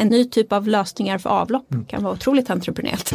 en 0.00 0.08
ny 0.08 0.24
typ 0.24 0.52
av 0.52 0.68
lösningar 0.68 1.18
för 1.18 1.30
avlopp 1.30 1.72
mm. 1.72 1.84
kan 1.84 2.02
vara 2.02 2.14
otroligt 2.14 2.50
entreprenöriellt. 2.50 3.12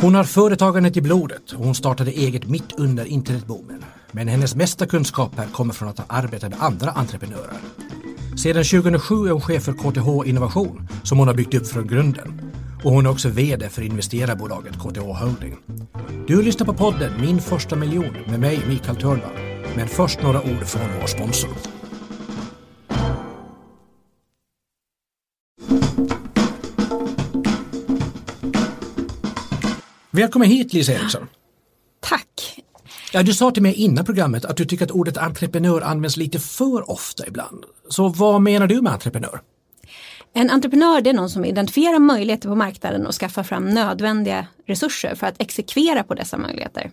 Hon 0.00 0.14
har 0.14 0.24
företagandet 0.24 0.96
i 0.96 1.00
blodet 1.00 1.52
och 1.52 1.64
hon 1.64 1.74
startade 1.74 2.10
eget 2.10 2.48
mitt 2.48 2.72
under 2.78 3.04
internetboomen. 3.04 3.84
Men 4.12 4.28
hennes 4.28 4.54
mesta 4.54 4.86
kunskaper 4.86 5.46
kommer 5.52 5.74
från 5.74 5.88
att 5.88 5.98
ha 5.98 6.04
arbetat 6.08 6.50
med 6.50 6.62
andra 6.62 6.90
entreprenörer. 6.90 7.58
Sedan 8.42 8.64
2007 8.64 9.14
är 9.14 9.30
hon 9.30 9.40
chef 9.40 9.62
för 9.62 9.72
KTH 9.72 10.28
Innovation 10.28 10.88
som 11.02 11.18
hon 11.18 11.28
har 11.28 11.34
byggt 11.34 11.54
upp 11.54 11.66
från 11.66 11.86
grunden. 11.86 12.47
Och 12.84 12.90
hon 12.90 13.06
är 13.06 13.10
också 13.10 13.28
VD 13.28 13.68
för 13.68 13.82
investerarbolaget 13.82 14.74
KTH 14.74 15.00
Holding. 15.00 15.56
Du 16.26 16.42
lyssnar 16.42 16.66
på 16.66 16.74
podden 16.74 17.20
Min 17.20 17.40
första 17.40 17.76
miljon 17.76 18.16
med 18.26 18.40
mig 18.40 18.60
Mikael 18.68 18.96
Törnvall. 18.96 19.32
Men 19.76 19.88
först 19.88 20.22
några 20.22 20.42
ord 20.42 20.64
från 20.64 20.82
vår 21.00 21.06
sponsor. 21.06 21.50
Välkommen 30.10 30.48
hit 30.48 30.72
Lisa 30.72 30.92
Eriksson. 30.92 31.26
Tack. 32.00 32.60
Ja, 33.12 33.22
du 33.22 33.34
sa 33.34 33.50
till 33.50 33.62
mig 33.62 33.74
innan 33.74 34.04
programmet 34.04 34.44
att 34.44 34.56
du 34.56 34.64
tycker 34.64 34.84
att 34.84 34.90
ordet 34.90 35.16
entreprenör 35.16 35.80
används 35.80 36.16
lite 36.16 36.38
för 36.38 36.90
ofta 36.90 37.26
ibland. 37.26 37.64
Så 37.88 38.08
vad 38.08 38.42
menar 38.42 38.66
du 38.66 38.82
med 38.82 38.92
entreprenör? 38.92 39.40
En 40.38 40.50
entreprenör 40.50 41.00
det 41.00 41.10
är 41.10 41.14
någon 41.14 41.30
som 41.30 41.44
identifierar 41.44 41.98
möjligheter 41.98 42.48
på 42.48 42.54
marknaden 42.54 43.06
och 43.06 43.14
skaffar 43.14 43.42
fram 43.42 43.70
nödvändiga 43.70 44.46
resurser 44.66 45.14
för 45.14 45.26
att 45.26 45.42
exekvera 45.42 46.02
på 46.02 46.14
dessa 46.14 46.36
möjligheter. 46.36 46.90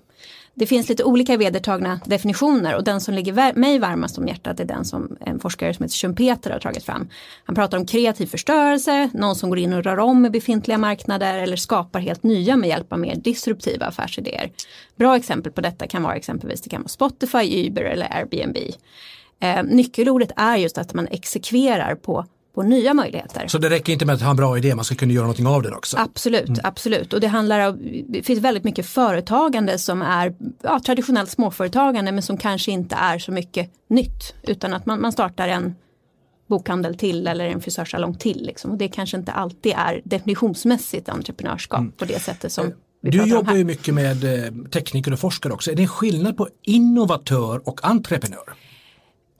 Det 0.53 0.66
finns 0.66 0.90
lite 0.90 1.03
olika 1.03 1.38
vedertagna 1.38 2.00
definitioner 2.05 2.76
och 2.76 2.84
den 2.84 3.02
som 3.02 3.13
ligger 3.13 3.53
mig 3.53 3.80
varmast 3.80 4.17
om 4.17 4.27
hjärtat 4.27 4.59
är 4.59 4.66
den 4.66 4.86
som 4.86 5.17
en 5.22 5.39
forskare 5.39 5.73
som 5.73 5.83
heter 5.83 5.95
Schumpeter 5.95 6.52
har 6.52 6.59
tagit 6.59 6.83
fram. 6.83 7.09
Han 7.45 7.55
pratar 7.55 7.78
om 7.78 7.86
kreativ 7.86 8.28
förstörelse, 8.28 9.09
någon 9.14 9.36
som 9.36 9.50
går 9.50 9.59
in 9.59 9.73
och 9.73 9.83
rör 9.83 10.00
om 10.00 10.25
i 10.25 10.30
befintliga 10.30 10.77
marknader 10.77 11.38
eller 11.38 11.58
skapar 11.58 12.00
helt 12.00 12.23
nya 12.23 12.55
med 12.55 12.70
hjälp 12.70 12.94
av 12.94 13.00
mer 13.00 13.16
disruptiva 13.16 13.86
affärsidéer. 13.86 14.52
Bra 14.95 15.16
exempel 15.16 15.52
på 15.52 15.61
detta 15.61 15.88
kan 15.88 16.03
vara 16.03 16.16
exempelvis 16.16 16.61
det 16.61 16.70
kan 16.70 16.81
vara 16.81 16.89
Spotify, 16.89 17.67
Uber 17.67 17.83
eller 17.83 18.17
Airbnb. 18.17 18.58
Eh, 19.39 19.64
nyckelordet 19.64 20.31
är 20.36 20.58
just 20.58 20.77
att 20.77 20.94
man 20.94 21.08
exekverar 21.08 21.95
på 21.95 22.25
på 22.56 22.64
nya 22.64 22.94
möjligheter. 22.94 23.48
Så 23.48 23.58
det 23.58 23.70
räcker 23.70 23.94
inte 23.94 24.06
med 24.06 24.16
att 24.16 24.22
ha 24.22 24.30
en 24.30 24.36
bra 24.36 24.58
idé, 24.58 24.75
man 24.75 24.86
ska 24.86 24.95
kunna 24.95 25.14
göra 25.14 25.23
någonting 25.23 25.48
av 25.48 25.61
den 25.61 25.73
också? 25.73 25.98
Absolut, 25.98 26.48
mm. 26.48 26.59
absolut. 26.64 27.14
Och 27.14 27.20
det 27.20 27.28
handlar 27.28 27.70
om, 27.70 28.03
det 28.08 28.23
finns 28.23 28.39
väldigt 28.39 28.64
mycket 28.64 28.86
företagande 28.86 29.78
som 29.78 30.02
är 30.02 30.36
ja, 30.61 30.80
traditionellt 30.86 31.30
småföretagande 31.30 32.11
men 32.11 32.22
som 32.22 32.38
kanske 32.38 32.72
inte 32.72 32.95
är 32.95 33.20
så 33.20 33.31
mycket 33.31 33.72
nytt. 33.89 34.33
Utan 34.44 34.73
att 34.73 34.86
man, 34.86 35.02
man 35.02 35.11
startar 35.11 35.48
en 35.48 35.76
bokhandel 36.48 36.98
till 36.98 37.28
eller 37.28 37.45
en 37.45 37.61
frisörsalong 37.61 38.16
till. 38.16 38.45
Liksom. 38.45 38.72
Och 38.72 38.78
det 38.78 38.88
kanske 38.88 39.17
inte 39.17 39.31
alltid 39.31 39.73
är 39.78 40.02
definitionsmässigt 40.03 41.09
entreprenörskap 41.09 41.80
mm. 41.80 41.92
på 41.92 42.06
det 42.06 42.22
sättet 42.22 42.52
som 42.52 42.73
vi 43.02 43.11
du 43.11 43.26
jobbar 43.26 43.56
ju 43.56 43.64
mycket 43.64 43.94
med 43.94 44.23
eh, 44.23 44.53
tekniker 44.72 45.14
och 45.14 45.20
forskare 45.20 45.53
också. 45.53 45.72
Är 45.72 45.76
det 45.76 45.81
en 45.81 45.88
skillnad 45.88 46.38
på 46.38 46.48
innovatör 46.61 47.70
och 47.70 47.86
entreprenör? 47.86 48.53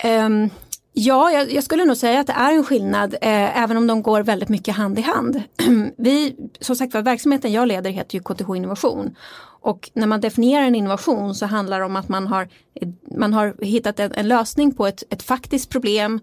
Um, 0.04 0.50
Ja, 0.98 1.32
jag, 1.32 1.52
jag, 1.52 1.64
skulle 1.64 1.86
nog 1.86 1.98
säga 1.98 2.20
att 2.20 2.28
det 2.28 2.34
är 2.34 2.54
en 2.54 2.64
skillnad 2.64 3.14
eh, 3.14 3.64
även 3.64 3.78
om 3.78 3.88
de 3.88 4.02
går 4.04 4.24
väldigt 4.24 4.50
mycket 4.50 4.76
hand 4.76 5.00
i 5.00 5.02
hand. 5.02 5.44
Vi, 5.98 6.36
som 6.60 6.76
sagt 6.76 6.94
var, 6.94 7.02
verksamheten 7.02 7.52
jag 7.52 7.68
leder 7.68 7.90
heter 7.90 8.16
ju 8.16 8.24
KTH 8.24 8.50
Innovation. 8.56 9.16
Och 9.62 9.90
när 9.94 10.08
man 10.08 10.22
definierar 10.22 10.66
en 10.66 10.76
innovation 10.76 11.36
så 11.36 11.46
handlar 11.46 11.80
det 11.80 11.86
om 11.86 11.96
att 11.96 12.10
man 12.10 12.28
har, 12.28 12.50
eh, 12.74 12.88
man 13.18 13.34
har 13.34 13.56
hittat 13.62 14.00
en, 14.00 14.12
en 14.12 14.28
lösning 14.28 14.76
på 14.76 14.88
ett, 14.88 15.04
ett 15.10 15.24
faktiskt 15.24 15.70
problem 15.70 16.20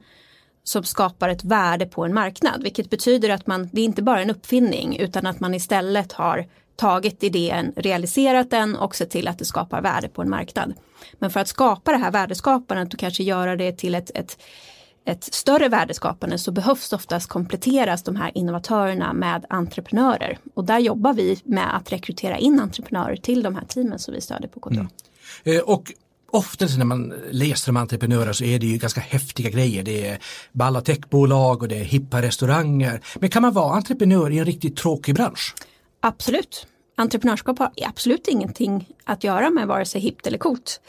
som 0.65 0.85
skapar 0.85 1.29
ett 1.29 1.45
värde 1.45 1.87
på 1.87 2.05
en 2.05 2.15
marknad. 2.15 2.63
Vilket 2.63 2.91
betyder 2.91 3.29
att 3.29 3.47
man, 3.47 3.69
det 3.73 3.81
är 3.81 3.85
inte 3.85 4.03
bara 4.03 4.23
en 4.23 4.31
uppfinning 4.31 4.97
utan 4.97 5.27
att 5.27 5.41
man 5.41 5.55
istället 5.55 6.13
har 6.13 6.47
tagit 6.77 7.23
idén, 7.23 7.73
realiserat 7.77 8.51
den 8.51 8.77
och 8.77 8.97
sett 8.97 9.11
till 9.11 9.29
att 9.29 9.39
det 9.39 9.45
skapar 9.45 9.83
värde 9.83 10.09
på 10.09 10.23
en 10.23 10.31
marknad. 10.31 10.75
Men 11.19 11.31
för 11.31 11.41
att 11.41 11.49
skapa 11.49 11.93
det 11.93 11.99
här 11.99 12.11
värdeskapandet 12.11 12.95
och 12.95 13.01
kanske 13.01 13.23
göra 13.23 13.57
det 13.57 13.73
till 13.73 13.95
ett, 13.95 14.11
ett, 14.15 14.43
ett 15.05 15.25
större 15.25 15.69
värdeskapande 15.69 16.39
så 16.39 16.53
behövs 16.53 16.93
oftast 16.93 17.29
kompletteras 17.29 18.03
de 18.03 18.17
här 18.17 18.31
innovatörerna 18.35 19.13
med 19.13 19.47
entreprenörer. 19.49 20.39
Och 20.55 20.65
där 20.65 20.79
jobbar 20.79 21.15
vi 21.15 21.41
med 21.45 21.77
att 21.77 21.93
rekrytera 21.93 22.39
in 22.39 22.61
entreprenörer 22.61 23.17
till 23.17 23.43
de 23.43 23.55
här 23.55 23.65
teamen 23.65 23.99
som 23.99 24.15
vi 24.15 24.21
stöder 24.21 24.49
på 24.49 24.61
KTH. 24.61 24.79
Mm. 24.79 24.89
Eh, 25.45 25.61
och 25.61 25.93
ofta 26.31 26.67
när 26.79 26.85
man 26.85 27.15
läser 27.31 27.71
om 27.71 27.77
entreprenörer 27.77 28.33
så 28.33 28.45
är 28.45 28.59
det 28.59 28.67
ju 28.67 28.77
ganska 28.77 29.01
häftiga 29.01 29.51
grejer. 29.51 29.83
Det 29.83 30.07
är 30.07 30.19
balla 30.53 30.81
techbolag 30.81 31.63
och 31.63 31.69
det 31.69 31.79
är 31.79 31.85
hippa 31.85 32.23
restauranger. 32.23 33.01
Men 33.19 33.31
kan 33.31 33.43
man 33.43 33.53
vara 33.53 33.75
entreprenör 33.75 34.31
i 34.31 34.39
en 34.39 34.45
riktigt 34.45 34.77
tråkig 34.77 35.15
bransch? 35.15 35.55
Absolut. 36.05 36.67
Entreprenörskap 36.97 37.59
har 37.59 37.71
absolut 37.87 38.29
ingenting 38.29 38.89
att 39.05 39.25
göra 39.25 39.51
med 39.51 39.67
vare 39.69 39.85
sig 39.85 40.01
hippt 40.01 40.27
eller 40.27 40.39
coolt. 40.39 40.81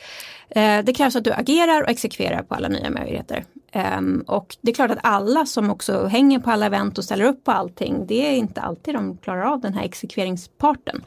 Eh, 0.50 0.84
det 0.84 0.94
krävs 0.94 1.16
att 1.16 1.24
du 1.24 1.32
agerar 1.32 1.84
och 1.84 1.90
exekverar 1.90 2.44
på 2.44 2.56
alla 2.56 2.68
nya 2.68 2.90
möjligheter. 2.90 3.46
Ehm, 3.72 4.24
och 4.28 4.58
det 4.62 4.72
är 4.72 4.76
klart 4.76 4.92
att 4.92 5.00
alla 5.04 5.46
som 5.46 5.70
också 5.70 6.06
hänger 6.06 6.40
på 6.40 6.52
alla 6.52 6.66
event 6.66 6.98
och 6.98 7.04
ställer 7.04 7.26
upp 7.26 7.44
på 7.44 7.52
allting, 7.52 8.08
det 8.08 8.28
är 8.28 8.36
inte 8.36 8.62
alltid 8.62 8.94
de 8.94 9.18
klarar 9.18 9.42
av 9.42 9.62
den 9.62 9.74
här 9.74 9.84
exekveringsparten. 9.84 11.04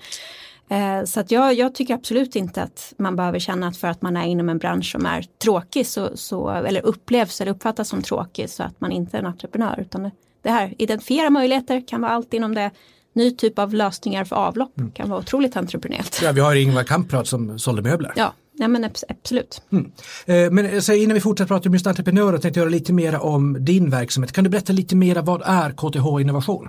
Eh, 0.69 1.05
så 1.05 1.21
att 1.21 1.31
jag, 1.31 1.55
jag, 1.55 1.75
tycker 1.75 1.95
absolut 1.95 2.37
inte 2.37 2.62
att 2.62 2.95
man 2.99 3.16
behöver 3.16 3.39
känna 3.39 3.69
att 3.69 3.77
för 3.77 3.89
att 3.89 4.03
man 4.03 4.16
är 4.16 4.27
inom 4.27 4.49
en 4.49 4.59
bransch 4.59 4.93
som 4.93 5.06
är 5.06 5.22
tråkig 5.22 5.87
så, 5.87 6.16
så, 6.16 6.50
eller 6.50 6.87
upplevs 6.87 7.41
eller 7.41 7.53
uppfattas 7.53 7.89
som 7.89 8.03
tråkig 8.03 8.50
så 8.50 8.62
att 8.62 8.81
man 8.81 8.93
inte 8.93 9.16
är 9.16 9.21
en 9.21 9.27
entreprenör. 9.27 9.78
Utan 9.81 10.11
det 10.43 10.50
här, 10.50 10.75
identifiera 10.78 11.31
möjligheter 11.31 11.89
kan 11.89 12.00
vara 12.00 12.12
allt 12.12 12.34
inom 12.34 12.55
det 12.55 12.71
ny 13.16 13.31
typ 13.31 13.59
av 13.59 13.75
lösningar 13.75 14.25
för 14.25 14.37
avlopp 14.37 14.78
mm. 14.78 14.91
kan 14.91 15.09
vara 15.09 15.21
otroligt 15.21 15.56
entreprenöriellt. 15.56 16.21
Ja, 16.22 16.32
vi 16.32 16.41
har 16.41 16.54
Ingvar 16.54 16.82
Kamprad 16.82 17.27
som 17.27 17.59
sålde 17.59 17.82
möbler. 17.82 18.12
Ja, 18.16 18.32
ja 18.53 18.69
men 18.69 18.91
absolut. 19.09 19.62
Mm. 19.72 19.93
Eh, 20.27 20.50
men 20.50 20.66
eh, 20.66 20.81
så 20.81 20.93
innan 20.93 21.15
vi 21.15 21.21
fortsätter 21.21 21.49
prata 21.49 21.69
om 21.69 21.72
just 21.72 21.87
entreprenörer 21.87 22.38
tänkte 22.38 22.60
jag 22.60 22.65
göra 22.65 22.71
lite 22.71 22.93
mer 22.93 23.19
om 23.19 23.56
din 23.65 23.91
verksamhet. 23.91 24.32
Kan 24.32 24.44
du 24.44 24.50
berätta 24.50 24.72
lite 24.72 24.97
mer 24.97 25.22
vad 25.22 25.43
är 25.44 25.71
KTH 25.71 26.21
Innovation? 26.21 26.69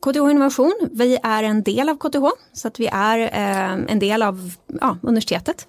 KTH 0.00 0.30
Innovation, 0.30 0.88
vi 0.92 1.18
är 1.22 1.42
en 1.42 1.62
del 1.62 1.88
av 1.88 1.96
KTH 1.96 2.24
så 2.52 2.68
att 2.68 2.80
vi 2.80 2.88
är 2.92 3.18
eh, 3.18 3.92
en 3.92 3.98
del 3.98 4.22
av 4.22 4.50
ja, 4.80 4.98
universitetet. 5.02 5.68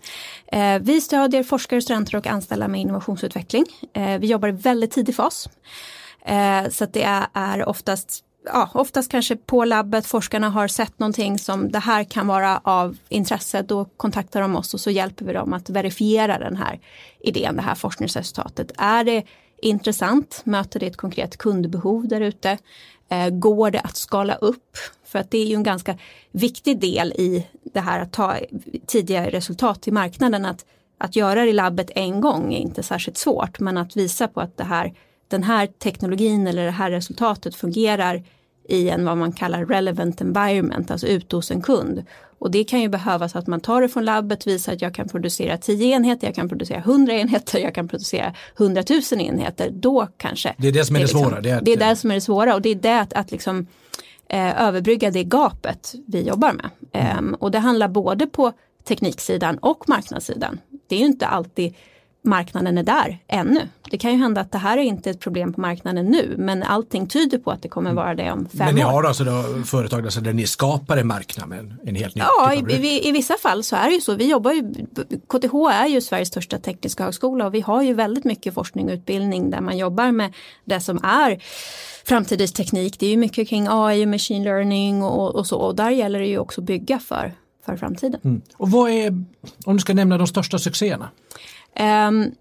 Eh, 0.51 0.79
vi 0.81 1.01
stödjer 1.01 1.43
forskare, 1.43 1.81
studenter 1.81 2.17
och 2.17 2.27
anställda 2.27 2.67
med 2.67 2.81
innovationsutveckling. 2.81 3.65
Eh, 3.93 4.19
vi 4.19 4.27
jobbar 4.27 4.49
i 4.49 4.51
väldigt 4.51 4.91
tidig 4.91 5.15
fas. 5.15 5.49
Eh, 6.25 6.69
så 6.69 6.83
att 6.83 6.93
det 6.93 7.03
är, 7.03 7.27
är 7.33 7.69
oftast 7.69 8.23
ja, 8.53 8.69
oftast 8.73 9.11
kanske 9.11 9.35
på 9.35 9.65
labbet 9.65 10.05
forskarna 10.05 10.49
har 10.49 10.67
sett 10.67 10.99
någonting 10.99 11.39
som 11.39 11.71
det 11.71 11.79
här 11.79 12.03
kan 12.03 12.27
vara 12.27 12.61
av 12.63 12.97
intresse. 13.09 13.61
Då 13.61 13.85
kontaktar 13.85 14.41
de 14.41 14.55
oss 14.55 14.73
och 14.73 14.79
så 14.79 14.91
hjälper 14.91 15.25
vi 15.25 15.33
dem 15.33 15.53
att 15.53 15.69
verifiera 15.69 16.39
den 16.39 16.55
här 16.55 16.79
idén, 17.19 17.55
det 17.55 17.61
här 17.61 17.75
forskningsresultatet. 17.75 18.71
Är 18.77 19.03
det 19.03 19.23
intressant? 19.61 20.41
Möter 20.43 20.79
det 20.79 20.87
ett 20.87 20.97
konkret 20.97 21.37
kundbehov 21.37 22.07
där 22.07 22.21
ute? 22.21 22.57
Eh, 23.09 23.29
går 23.29 23.71
det 23.71 23.79
att 23.79 23.97
skala 23.97 24.35
upp? 24.35 24.77
För 25.05 25.19
att 25.19 25.31
det 25.31 25.37
är 25.37 25.45
ju 25.45 25.55
en 25.55 25.63
ganska 25.63 25.97
viktig 26.31 26.79
del 26.79 27.11
i 27.11 27.47
det 27.73 27.79
här 27.79 27.99
att 27.99 28.13
ta 28.13 28.37
tidiga 28.85 29.29
resultat 29.29 29.81
till 29.81 29.93
marknaden. 29.93 30.45
Att, 30.45 30.65
att 30.97 31.15
göra 31.15 31.43
det 31.43 31.49
i 31.49 31.53
labbet 31.53 31.91
en 31.95 32.21
gång 32.21 32.53
är 32.53 32.59
inte 32.59 32.83
särskilt 32.83 33.17
svårt 33.17 33.59
men 33.59 33.77
att 33.77 33.97
visa 33.97 34.27
på 34.27 34.41
att 34.41 34.57
det 34.57 34.63
här, 34.63 34.93
den 35.27 35.43
här 35.43 35.67
teknologin 35.67 36.47
eller 36.47 36.65
det 36.65 36.71
här 36.71 36.91
resultatet 36.91 37.55
fungerar 37.55 38.23
i 38.67 38.89
en 38.89 39.05
vad 39.05 39.17
man 39.17 39.31
kallar 39.31 39.65
relevant 39.65 40.21
environment, 40.21 40.91
alltså 40.91 41.07
ute 41.07 41.35
hos 41.35 41.51
en 41.51 41.61
kund. 41.61 42.05
Och 42.39 42.51
det 42.51 42.63
kan 42.63 42.81
ju 42.81 42.89
behövas 42.89 43.35
att 43.35 43.47
man 43.47 43.59
tar 43.59 43.81
det 43.81 43.89
från 43.89 44.05
labbet, 44.05 44.47
visar 44.47 44.73
att 44.73 44.81
jag 44.81 44.93
kan 44.93 45.09
producera 45.09 45.57
10 45.57 45.95
enheter, 45.95 46.27
jag 46.27 46.35
kan 46.35 46.49
producera 46.49 46.77
100 46.77 47.13
enheter, 47.13 47.59
jag 47.59 47.75
kan 47.75 47.87
producera 47.87 48.33
100 48.57 48.83
000 49.11 49.21
enheter. 49.21 49.69
Då 49.69 50.07
kanske. 50.17 50.55
Det 50.57 50.67
är 50.67 50.71
det 50.71 50.85
som 50.85 50.95
är 50.95 50.99
det, 50.99 51.05
liksom, 51.05 51.23
svåra. 51.23 51.41
Det 51.41 51.49
är, 51.49 51.61
det 51.61 51.73
är 51.73 51.77
det 51.77 51.95
som 51.95 52.11
är 52.11 52.15
det 52.15 52.21
svåra 52.21 52.55
och 52.55 52.61
det 52.61 52.69
är 52.69 52.75
det 52.75 52.99
att, 52.99 53.13
att 53.13 53.31
liksom, 53.31 53.67
eh, 54.29 54.61
överbrygga 54.61 55.11
det 55.11 55.23
gapet 55.23 55.93
vi 56.07 56.21
jobbar 56.21 56.53
med. 56.53 56.69
Eh, 56.91 57.33
och 57.39 57.51
det 57.51 57.59
handlar 57.59 57.87
både 57.87 58.27
på 58.27 58.51
tekniksidan 58.87 59.57
och 59.57 59.89
marknadssidan. 59.89 60.59
Det 60.87 60.95
är 60.95 60.99
ju 60.99 61.05
inte 61.05 61.27
alltid 61.27 61.73
marknaden 62.21 62.77
är 62.77 62.83
där 62.83 63.19
ännu. 63.27 63.67
Det 63.91 63.97
kan 63.97 64.11
ju 64.11 64.17
hända 64.17 64.41
att 64.41 64.51
det 64.51 64.57
här 64.57 64.77
är 64.77 64.81
inte 64.81 65.09
ett 65.09 65.19
problem 65.19 65.53
på 65.53 65.61
marknaden 65.61 66.05
nu 66.05 66.35
men 66.37 66.63
allting 66.63 67.07
tyder 67.07 67.37
på 67.37 67.51
att 67.51 67.61
det 67.61 67.69
kommer 67.69 67.93
vara 67.93 68.15
det 68.15 68.31
om 68.31 68.49
fem 68.49 68.61
år. 68.61 68.65
Men 68.65 68.75
ni 68.75 68.81
har 68.81 69.03
alltså 69.03 69.23
då 69.23 69.63
företag 69.65 70.05
alltså 70.05 70.21
där 70.21 70.33
ni 70.33 70.47
skapar 70.47 70.97
en 70.97 71.07
marknad 71.07 71.49
med 71.49 71.77
en 71.85 71.95
helt 71.95 72.15
ny 72.15 72.21
Ja, 72.21 72.53
typ 72.55 72.71
i, 72.71 72.87
i, 72.87 73.09
i, 73.09 73.11
vissa 73.11 73.37
fall 73.37 73.63
så 73.63 73.75
är 73.75 73.87
det 73.87 73.93
ju 73.93 74.01
så. 74.01 74.15
Vi 74.15 74.29
jobbar 74.29 74.51
ju, 74.51 74.73
KTH 75.27 75.55
är 75.71 75.87
ju 75.87 76.01
Sveriges 76.01 76.27
största 76.27 76.57
tekniska 76.57 77.03
högskola 77.03 77.45
och 77.45 77.53
vi 77.53 77.61
har 77.61 77.83
ju 77.83 77.93
väldigt 77.93 78.23
mycket 78.23 78.53
forskning 78.53 78.85
och 78.85 78.93
utbildning 78.93 79.49
där 79.49 79.61
man 79.61 79.77
jobbar 79.77 80.11
med 80.11 80.33
det 80.65 80.79
som 80.79 80.99
är 81.03 81.43
framtidens 82.05 82.53
teknik. 82.53 82.99
Det 82.99 83.05
är 83.05 83.11
ju 83.11 83.17
mycket 83.17 83.49
kring 83.49 83.67
AI, 83.69 84.05
machine 84.05 84.43
learning 84.43 85.03
och, 85.03 85.35
och 85.35 85.47
så 85.47 85.57
och 85.57 85.75
där 85.75 85.89
gäller 85.89 86.19
det 86.19 86.27
ju 86.27 86.39
också 86.39 86.61
att 86.61 86.67
bygga 86.67 86.99
för 86.99 87.33
för 87.67 87.77
framtiden. 87.77 88.19
Mm. 88.23 88.41
Och 88.57 88.71
vad 88.71 88.91
är, 88.91 89.07
om 89.65 89.75
du 89.75 89.79
ska 89.79 89.93
nämna 89.93 90.17
de 90.17 90.27
största 90.27 90.59
succéerna? 90.59 91.09
Um, 91.79 92.31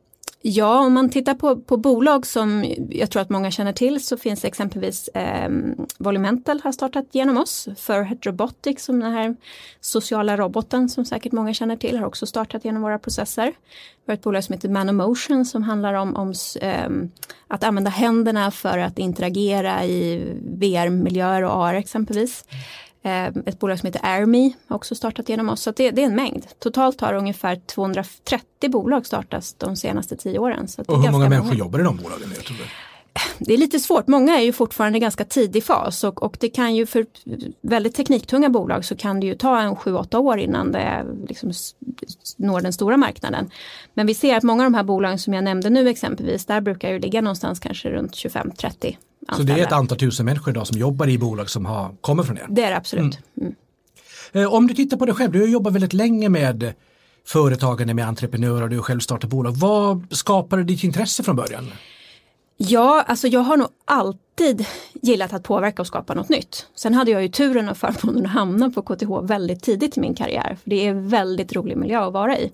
Ja, 0.48 0.80
om 0.80 0.92
man 0.92 1.10
tittar 1.10 1.34
på, 1.34 1.56
på 1.56 1.76
bolag 1.76 2.26
som 2.26 2.74
jag 2.90 3.10
tror 3.10 3.22
att 3.22 3.30
många 3.30 3.50
känner 3.50 3.72
till 3.72 4.04
så 4.04 4.16
finns 4.16 4.44
exempelvis 4.44 5.08
eh, 5.08 5.50
Volumental 5.98 6.60
har 6.64 6.72
startat 6.72 7.04
genom 7.12 7.38
oss. 7.38 7.68
För 7.76 8.16
Robotics 8.22 8.84
som 8.84 9.00
den 9.00 9.12
här 9.12 9.36
sociala 9.80 10.36
roboten 10.36 10.88
som 10.88 11.04
säkert 11.04 11.32
många 11.32 11.54
känner 11.54 11.76
till 11.76 11.98
har 11.98 12.06
också 12.06 12.26
startat 12.26 12.64
genom 12.64 12.82
våra 12.82 12.98
processer. 12.98 13.52
Vi 14.04 14.12
har 14.12 14.14
ett 14.14 14.22
bolag 14.22 14.44
som 14.44 14.52
heter 14.52 14.68
Manomotion 14.68 15.44
som 15.44 15.62
handlar 15.62 15.94
om, 15.94 16.16
om 16.16 16.34
eh, 16.60 16.90
att 17.48 17.64
använda 17.64 17.90
händerna 17.90 18.50
för 18.50 18.78
att 18.78 18.98
interagera 18.98 19.84
i 19.84 20.24
VR-miljöer 20.42 21.42
och 21.42 21.64
AR 21.64 21.74
exempelvis. 21.74 22.44
Eh, 23.06 23.26
ett 23.46 23.58
bolag 23.58 23.78
som 23.78 23.86
heter 23.86 24.00
AirMe 24.04 24.52
har 24.68 24.76
också 24.76 24.94
startat 24.94 25.28
genom 25.28 25.48
oss. 25.48 25.62
Så 25.62 25.70
det, 25.70 25.90
det, 25.90 26.02
är 26.02 26.06
en 26.06 26.14
mängd. 26.14 26.46
Totalt 26.58 27.00
har 27.00 27.14
ungefär 27.14 27.56
230 27.56 28.70
bolag 28.70 29.06
startats 29.06 29.54
de 29.54 29.76
senaste 29.76 30.16
tio 30.16 30.38
åren. 30.38 30.68
Så 30.68 30.82
och 30.82 31.02
hur 31.02 31.10
många 31.10 31.28
människor 31.28 31.44
många. 31.44 31.58
jobbar 31.58 31.78
i 31.78 31.82
de 31.82 31.96
bolagen? 31.96 32.28
Det 32.28 32.36
är 33.38 33.56
lite 33.56 33.80
svårt, 33.80 34.06
många 34.06 34.38
är 34.38 34.42
ju 34.42 34.52
fortfarande 34.52 34.98
ganska 34.98 35.24
tidig 35.24 35.64
fas 35.64 36.04
och, 36.04 36.22
och, 36.22 36.36
det 36.40 36.48
kan 36.48 36.74
ju 36.76 36.86
för 36.86 37.06
väldigt 37.60 37.94
tekniktunga 37.94 38.48
bolag 38.48 38.84
så 38.84 38.96
kan 38.96 39.20
det 39.20 39.26
ju 39.26 39.34
ta 39.34 39.60
en 39.60 39.74
7-8 39.74 40.16
år 40.16 40.38
innan 40.38 40.72
det 40.72 41.06
liksom 41.28 41.52
når 42.36 42.60
den 42.60 42.72
stora 42.72 42.96
marknaden. 42.96 43.50
Men 43.94 44.06
vi 44.06 44.14
ser 44.14 44.36
att 44.36 44.42
många 44.42 44.64
av 44.64 44.70
de 44.70 44.74
här 44.74 44.84
bolagen 44.84 45.18
som 45.18 45.34
jag 45.34 45.44
nämnde 45.44 45.70
nu 45.70 45.88
exempelvis, 45.88 46.46
där 46.46 46.60
brukar 46.60 46.92
det 46.92 46.98
ligga 46.98 47.20
någonstans 47.20 47.60
kanske 47.60 47.90
runt 47.90 48.12
25-30 48.12 48.96
så 49.32 49.42
det 49.42 49.52
är 49.52 49.58
ett 49.58 49.72
antal 49.72 49.98
tusen 49.98 50.26
människor 50.26 50.50
idag 50.50 50.66
som 50.66 50.78
jobbar 50.78 51.08
i 51.08 51.18
bolag 51.18 51.50
som 51.50 51.66
har, 51.66 51.94
kommer 52.00 52.22
från 52.22 52.38
er? 52.38 52.46
Det 52.48 52.62
är 52.62 52.70
det 52.70 52.76
absolut. 52.76 53.18
Mm. 53.40 53.54
Mm. 54.32 54.52
Om 54.52 54.66
du 54.66 54.74
tittar 54.74 54.96
på 54.96 55.06
dig 55.06 55.14
själv, 55.14 55.32
du 55.32 55.40
har 55.40 55.46
jobbat 55.46 55.72
väldigt 55.72 55.92
länge 55.92 56.28
med 56.28 56.72
företagande 57.26 57.94
med 57.94 58.08
entreprenörer, 58.08 58.68
du 58.68 58.76
har 58.76 58.82
själv 58.82 59.00
startat 59.00 59.30
bolag. 59.30 59.52
Vad 59.56 60.06
skapade 60.10 60.64
ditt 60.64 60.84
intresse 60.84 61.22
från 61.22 61.36
början? 61.36 61.72
Ja, 62.56 63.04
alltså 63.06 63.28
jag 63.28 63.40
har 63.40 63.56
nog 63.56 63.68
alltid 63.84 64.66
gillat 65.02 65.32
att 65.32 65.42
påverka 65.42 65.82
och 65.82 65.86
skapa 65.86 66.14
något 66.14 66.28
nytt. 66.28 66.66
Sen 66.74 66.94
hade 66.94 67.10
jag 67.10 67.22
ju 67.22 67.28
turen 67.28 67.68
och 67.68 67.76
förmånen 67.76 68.26
att 68.26 68.32
hamna 68.32 68.70
på 68.70 68.82
KTH 68.82 69.20
väldigt 69.22 69.62
tidigt 69.62 69.96
i 69.96 70.00
min 70.00 70.14
karriär. 70.14 70.56
För 70.62 70.70
Det 70.70 70.86
är 70.86 70.90
en 70.90 71.08
väldigt 71.08 71.52
rolig 71.52 71.76
miljö 71.76 72.06
att 72.06 72.12
vara 72.12 72.38
i. 72.38 72.52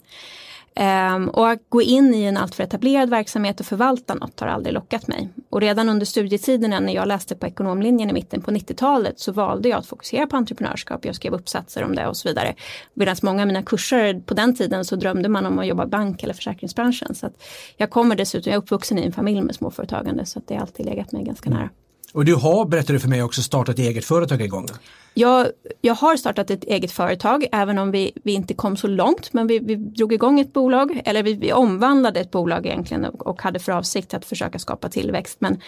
Um, 0.80 1.28
och 1.28 1.50
att 1.50 1.58
gå 1.68 1.82
in 1.82 2.14
i 2.14 2.22
en 2.22 2.36
alltför 2.36 2.62
etablerad 2.62 3.10
verksamhet 3.10 3.60
och 3.60 3.66
förvalta 3.66 4.14
något 4.14 4.40
har 4.40 4.46
aldrig 4.46 4.74
lockat 4.74 5.08
mig. 5.08 5.28
Och 5.50 5.60
redan 5.60 5.88
under 5.88 6.06
studietiden 6.06 6.84
när 6.84 6.94
jag 6.94 7.08
läste 7.08 7.36
på 7.36 7.46
ekonomlinjen 7.46 8.10
i 8.10 8.12
mitten 8.12 8.42
på 8.42 8.50
90-talet 8.50 9.20
så 9.20 9.32
valde 9.32 9.68
jag 9.68 9.78
att 9.78 9.86
fokusera 9.86 10.26
på 10.26 10.36
entreprenörskap. 10.36 11.04
Jag 11.04 11.14
skrev 11.14 11.34
uppsatser 11.34 11.84
om 11.84 11.94
det 11.94 12.06
och 12.06 12.16
så 12.16 12.28
vidare. 12.28 12.54
Medan 12.94 13.16
många 13.22 13.42
av 13.42 13.46
mina 13.46 13.62
kurser 13.62 14.20
på 14.20 14.34
den 14.34 14.54
tiden 14.54 14.84
så 14.84 14.96
drömde 14.96 15.28
man 15.28 15.46
om 15.46 15.58
att 15.58 15.66
jobba 15.66 15.84
i 15.84 15.88
bank 15.88 16.22
eller 16.22 16.34
försäkringsbranschen. 16.34 17.14
Så 17.14 17.30
jag 17.76 17.90
kommer 17.90 18.16
dessutom, 18.16 18.50
jag 18.50 18.56
är 18.56 18.62
uppvuxen 18.62 18.98
i 18.98 19.02
en 19.02 19.12
familj 19.12 19.40
med 19.40 19.54
småföretagande 19.54 20.26
så 20.26 20.40
det 20.46 20.54
har 20.54 20.60
alltid 20.60 20.86
legat 20.86 21.12
mig 21.12 21.24
ganska 21.24 21.50
nära. 21.50 21.70
Och 22.12 22.24
du 22.24 22.34
har, 22.34 22.64
berättade 22.64 22.92
du 22.92 23.00
för 23.00 23.08
mig, 23.08 23.22
också 23.22 23.42
startat 23.42 23.78
eget 23.78 24.04
företag 24.04 24.40
en 24.40 24.48
gång? 24.48 24.66
Jag, 25.14 25.46
jag 25.80 25.94
har 25.94 26.16
startat 26.16 26.50
ett 26.50 26.64
eget 26.64 26.92
företag 26.92 27.46
även 27.52 27.78
om 27.78 27.90
vi, 27.90 28.12
vi 28.24 28.32
inte 28.32 28.54
kom 28.54 28.76
så 28.76 28.86
långt 28.86 29.32
men 29.32 29.46
vi, 29.46 29.58
vi 29.58 29.76
drog 29.76 30.12
igång 30.12 30.40
ett 30.40 30.52
bolag 30.52 31.00
eller 31.04 31.22
vi, 31.22 31.34
vi 31.34 31.52
omvandlade 31.52 32.20
ett 32.20 32.30
bolag 32.30 32.66
egentligen 32.66 33.04
och, 33.04 33.26
och, 33.26 33.42
hade 33.42 33.58
för 33.58 33.72
avsikt 33.72 34.14
att 34.14 34.24
försöka 34.24 34.58
skapa 34.58 34.88
tillväxt. 34.88 35.36
Men 35.40 35.60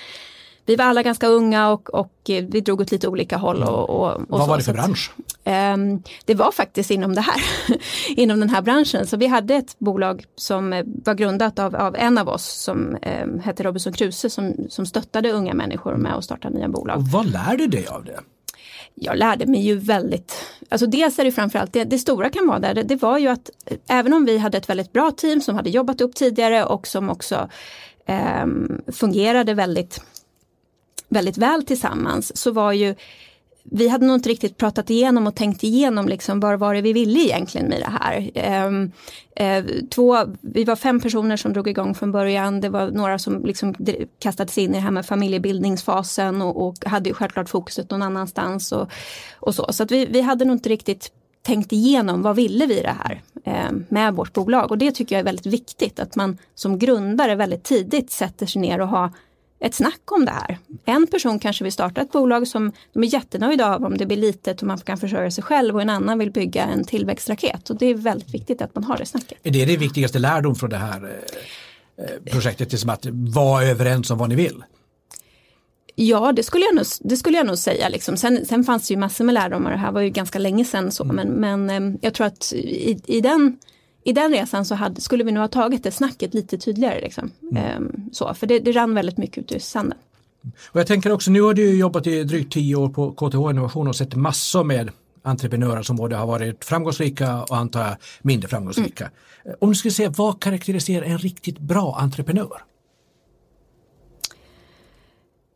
vi 0.66 0.76
var 0.76 0.84
alla 0.84 1.02
ganska 1.02 1.26
unga 1.26 1.70
och, 1.70 1.94
och 1.94 2.12
vi 2.25 2.61
drog 2.61 2.81
åt 2.81 2.90
lite 2.90 3.08
olika 3.08 3.37
håll. 3.37 3.62
Och, 3.62 3.90
och, 3.90 4.12
och 4.12 4.22
Vad 4.28 4.40
så, 4.40 4.46
var 4.46 4.56
det 4.56 4.62
för 4.62 4.72
bransch? 4.72 5.12
Att, 5.44 5.75
um, 5.75 6.02
det 6.25 6.34
var 6.34 6.52
faktiskt 6.52 6.90
inom 6.90 7.14
det 7.14 7.20
här, 7.20 7.43
inom 8.16 8.40
den 8.40 8.50
här 8.50 8.62
branschen. 8.62 9.06
Så 9.06 9.16
vi 9.16 9.26
hade 9.26 9.55
ett 9.55 9.78
bolag 9.78 10.25
som 10.37 10.70
var 11.05 11.14
grundat 11.14 11.58
av, 11.58 11.76
av 11.76 11.96
en 11.96 12.19
av 12.19 12.28
oss 12.28 12.44
som 12.44 12.96
um, 13.22 13.40
hette 13.40 13.62
Robinson 13.62 13.93
Crusoe 13.93 14.31
som, 14.31 14.55
som 14.69 14.87
stöttade 14.87 15.32
unga 15.32 15.55
människor 15.55 15.96
med 15.96 16.14
att 16.14 16.25
starta 16.25 16.49
nya 16.49 16.69
bolag. 16.69 16.96
Och 16.96 17.08
vad 17.08 17.26
lär 17.26 17.56
du 17.56 17.66
dig 17.66 17.87
av 17.87 18.05
det? 18.05 18.20
jag 18.94 19.16
lärde 19.16 19.46
mig 19.46 19.61
ju 19.61 19.76
väldigt, 19.76 20.37
alltså 20.69 20.87
dels 20.87 21.19
är 21.19 21.25
det 21.25 21.32
framförallt, 21.32 21.72
det, 21.72 21.84
det 21.84 21.99
stora 21.99 22.31
kan 22.31 22.46
vara 22.46 22.58
där, 22.58 22.75
det, 22.75 22.82
det, 22.82 22.96
var 22.96 23.19
ju 23.19 23.28
att 23.28 23.50
även 23.88 24.12
om 24.12 24.25
vi 24.25 24.38
hade 24.38 24.58
ett 24.58 24.69
väldigt 24.69 24.93
bra 24.93 25.11
team 25.11 25.40
som 25.40 25.55
hade 25.56 25.70
jobbat 25.70 26.00
upp 26.00 26.14
tidigare 26.14 26.64
och 26.64 26.87
som 26.87 27.11
också 27.11 27.49
eh, 28.06 28.46
fungerade 28.93 29.55
väldigt, 29.55 30.00
väldigt 31.14 31.38
väl 31.38 31.66
tillsammans 31.66 32.37
så 32.37 32.50
var 32.50 32.72
ju 32.72 32.94
vi 33.70 33.88
hade 33.88 34.06
nog 34.06 34.16
inte 34.16 34.28
riktigt 34.28 34.56
pratat 34.56 34.90
igenom 34.90 35.26
och 35.26 35.34
tänkt 35.34 35.64
igenom 35.64 36.08
liksom 36.08 36.40
vad 36.40 36.58
var 36.58 36.75
det 36.75 36.81
vi 36.81 36.93
ville 36.93 37.20
egentligen 37.20 37.69
med 37.69 37.81
det 37.81 37.99
här. 38.00 38.31
Ehm, 38.34 38.93
eh, 39.37 39.64
två, 39.90 40.19
vi 40.40 40.64
var 40.64 40.76
fem 40.76 41.00
personer 41.00 41.37
som 41.37 41.52
drog 41.52 41.69
igång 41.69 41.94
från 41.94 42.12
början. 42.12 42.61
Det 42.61 42.69
var 42.69 42.90
några 42.90 43.19
som 43.19 43.44
liksom 43.44 43.75
kastades 44.19 44.58
in 44.58 44.70
i 44.70 44.75
det 44.75 44.81
här 44.81 44.90
med 44.90 45.06
familjebildningsfasen 45.06 46.43
och, 46.43 46.66
och 46.66 46.84
hade 46.84 47.08
ju 47.08 47.14
självklart 47.14 47.49
fokuset 47.49 47.90
någon 47.90 48.02
annanstans. 48.02 48.72
Och, 48.72 48.88
och 49.40 49.55
så 49.55 49.72
så 49.72 49.82
att 49.82 49.90
vi, 49.90 50.06
vi 50.06 50.20
hade 50.20 50.44
nog 50.44 50.56
inte 50.56 50.69
riktigt 50.69 51.12
tänkt 51.43 51.72
igenom 51.72 52.22
vad 52.22 52.37
ville 52.37 52.66
vi 52.66 52.81
det 52.81 52.96
här 53.02 53.22
eh, 53.44 53.72
med 53.88 54.14
vårt 54.14 54.32
bolag 54.32 54.70
och 54.70 54.78
det 54.78 54.90
tycker 54.90 55.14
jag 55.14 55.20
är 55.20 55.25
väldigt 55.25 55.46
viktigt 55.46 56.00
att 56.00 56.16
man 56.16 56.38
som 56.55 56.78
grundare 56.78 57.34
väldigt 57.34 57.64
tidigt 57.64 58.11
sätter 58.11 58.46
sig 58.46 58.62
ner 58.62 58.81
och 58.81 58.88
har 58.88 59.11
ett 59.64 59.75
snack 59.75 60.12
om 60.12 60.25
det 60.25 60.31
här. 60.31 60.58
En 60.84 61.06
person 61.06 61.38
kanske 61.38 61.64
vill 61.64 61.72
starta 61.72 62.00
ett 62.00 62.12
bolag 62.12 62.49
som 62.49 62.72
de 62.93 63.02
är 63.02 63.06
jättenöjda 63.06 63.75
av 63.75 63.84
om 63.84 63.96
det 63.96 64.06
blir 64.06 64.16
litet 64.16 64.61
och 64.62 64.66
man 64.66 64.78
kan 64.78 64.99
försörja 64.99 65.31
sig 65.31 65.44
själv 65.44 65.75
och 65.75 65.82
en 65.82 65.90
annan 65.90 66.19
vill 66.19 66.31
bygga 66.31 66.64
en 66.64 66.84
tillväxtraket. 66.84 67.70
Och 67.70 67.76
det 67.76 67.87
är 67.87 67.94
väldigt 67.94 68.34
viktigt 68.34 68.62
att 68.62 68.75
man 68.75 68.84
har 68.84 68.99
det 68.99 69.06
snacket. 69.06 69.38
Är 69.43 69.50
det 69.50 69.64
det 69.64 69.76
viktigaste 69.76 70.19
lärdom 70.19 70.55
från 70.55 70.70
det 70.70 70.76
här 70.76 71.05
eh, 71.05 72.05
eh, 72.05 72.32
projektet? 72.32 72.72
Liksom 72.72 72.90
att 72.90 73.06
vara 73.11 73.64
överens 73.64 74.11
om 74.11 74.19
vad 74.19 74.28
ni 74.28 74.34
vill? 74.34 74.64
Ja, 75.94 76.32
det 76.32 76.43
skulle 76.43 76.64
jag 76.64 76.75
nog, 76.75 76.87
det 77.00 77.16
skulle 77.16 77.37
jag 77.37 77.46
nog 77.46 77.58
säga. 77.58 77.88
Liksom. 77.88 78.16
Sen, 78.16 78.46
sen 78.46 78.64
fanns 78.64 78.88
det 78.88 78.94
ju 78.94 79.00
massor 79.00 79.25
med 79.25 79.34
lärdomar. 79.34 79.70
Det 79.70 79.76
här 79.76 79.93
var 79.93 80.00
ju 80.00 80.11
ganska 80.11 80.38
länge 80.38 80.64
sedan. 80.64 80.93
Så, 80.93 81.05
mm. 81.05 81.16
men, 81.16 81.28
men 81.66 81.93
eh, 81.93 81.99
jag 82.00 82.14
tror 82.14 82.26
att 82.26 82.52
i, 82.52 83.00
i 83.06 83.20
den 83.20 83.58
i 84.04 84.12
den 84.12 84.32
resan 84.32 84.64
så 84.64 84.74
hade, 84.74 85.00
skulle 85.00 85.24
vi 85.24 85.32
nog 85.32 85.40
ha 85.40 85.48
tagit 85.48 85.82
det 85.82 85.90
snacket 85.90 86.34
lite 86.34 86.58
tydligare. 86.58 87.00
Liksom. 87.00 87.30
Mm. 87.42 87.56
Ehm, 87.56 88.10
så, 88.12 88.34
för 88.34 88.46
det, 88.46 88.58
det 88.58 88.72
rann 88.72 88.94
väldigt 88.94 89.18
mycket 89.18 89.38
ut 89.38 89.52
i 89.52 89.60
sanden. 89.60 89.98
Och 90.66 90.80
jag 90.80 90.86
tänker 90.86 91.12
också, 91.12 91.30
nu 91.30 91.40
har 91.40 91.54
du 91.54 91.78
jobbat 91.78 92.06
i 92.06 92.24
drygt 92.24 92.52
tio 92.52 92.76
år 92.76 92.88
på 92.88 93.12
KTH 93.12 93.50
Innovation 93.50 93.88
och 93.88 93.96
sett 93.96 94.14
massor 94.14 94.64
med 94.64 94.90
entreprenörer 95.22 95.82
som 95.82 95.96
både 95.96 96.16
har 96.16 96.26
varit 96.26 96.64
framgångsrika 96.64 97.42
och 97.42 97.56
antar 97.56 97.80
jag 97.80 97.96
mindre 98.22 98.48
framgångsrika. 98.48 99.10
Mm. 99.44 99.56
Om 99.60 99.68
du 99.68 99.74
skulle 99.74 99.92
säga, 99.92 100.10
vad 100.10 100.42
karaktäriserar 100.42 101.04
en 101.04 101.18
riktigt 101.18 101.58
bra 101.58 101.96
entreprenör? 102.00 102.64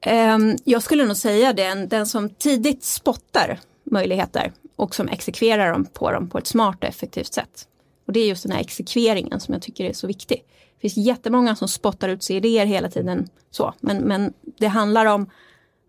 Um, 0.07 0.57
jag 0.65 0.83
skulle 0.83 1.05
nog 1.05 1.17
säga 1.17 1.53
den, 1.53 1.89
den 1.89 2.07
som 2.07 2.31
tidigt 2.31 2.85
spottar 2.85 3.61
möjligheter 3.85 4.53
och 4.77 4.95
som 4.95 5.09
exekverar 5.09 5.73
dem 5.73 5.85
på 5.85 6.13
dem 6.13 6.29
på 6.29 6.39
ett 6.39 6.47
smart 6.47 6.77
och 6.81 6.89
effektivt 6.89 7.35
sätt. 7.35 7.69
Och 8.09 8.15
det 8.15 8.21
är 8.21 8.27
just 8.27 8.43
den 8.43 8.53
här 8.53 8.61
exekveringen 8.61 9.41
som 9.41 9.55
jag 9.55 9.63
tycker 9.63 9.85
är 9.85 9.93
så 9.93 10.07
viktig. 10.07 10.45
Det 10.81 10.81
finns 10.81 11.07
jättemånga 11.07 11.57
som 11.57 11.69
spottar 11.69 12.09
ut 12.09 12.23
sig 12.23 12.37
idéer 12.37 12.67
hela 12.67 12.91
tiden. 12.91 13.29
Så. 13.51 13.75
Men, 13.81 13.97
men 13.97 14.33
det 14.59 14.67
handlar 14.67 15.07
om 15.07 15.31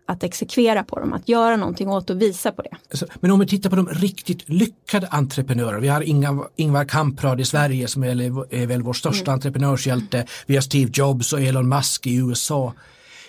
att 0.06 0.24
exekvera 0.24 0.84
på 0.84 1.00
dem, 1.00 1.12
att 1.12 1.28
göra 1.28 1.56
någonting 1.56 1.88
åt 1.88 2.10
och 2.10 2.22
visa 2.22 2.52
på 2.52 2.62
det. 2.62 2.76
Men 3.20 3.30
om 3.30 3.40
vi 3.40 3.46
tittar 3.46 3.70
på 3.70 3.76
de 3.76 3.88
riktigt 3.88 4.48
lyckade 4.48 5.06
entreprenörer. 5.06 5.80
Vi 5.80 5.88
har 5.88 6.02
Ingvar, 6.02 6.48
Ingvar 6.56 6.84
Kamprad 6.84 7.40
i 7.40 7.44
Sverige 7.44 7.88
som 7.88 8.04
är, 8.04 8.08
är 8.54 8.66
väl 8.66 8.82
vår 8.82 8.92
största 8.92 9.30
mm. 9.30 9.34
entreprenörshjälte. 9.34 10.26
Vi 10.46 10.54
har 10.54 10.62
Steve 10.62 10.90
Jobs 10.94 11.32
och 11.32 11.40
Elon 11.40 11.68
Musk 11.68 12.06
i 12.06 12.16
USA. 12.16 12.72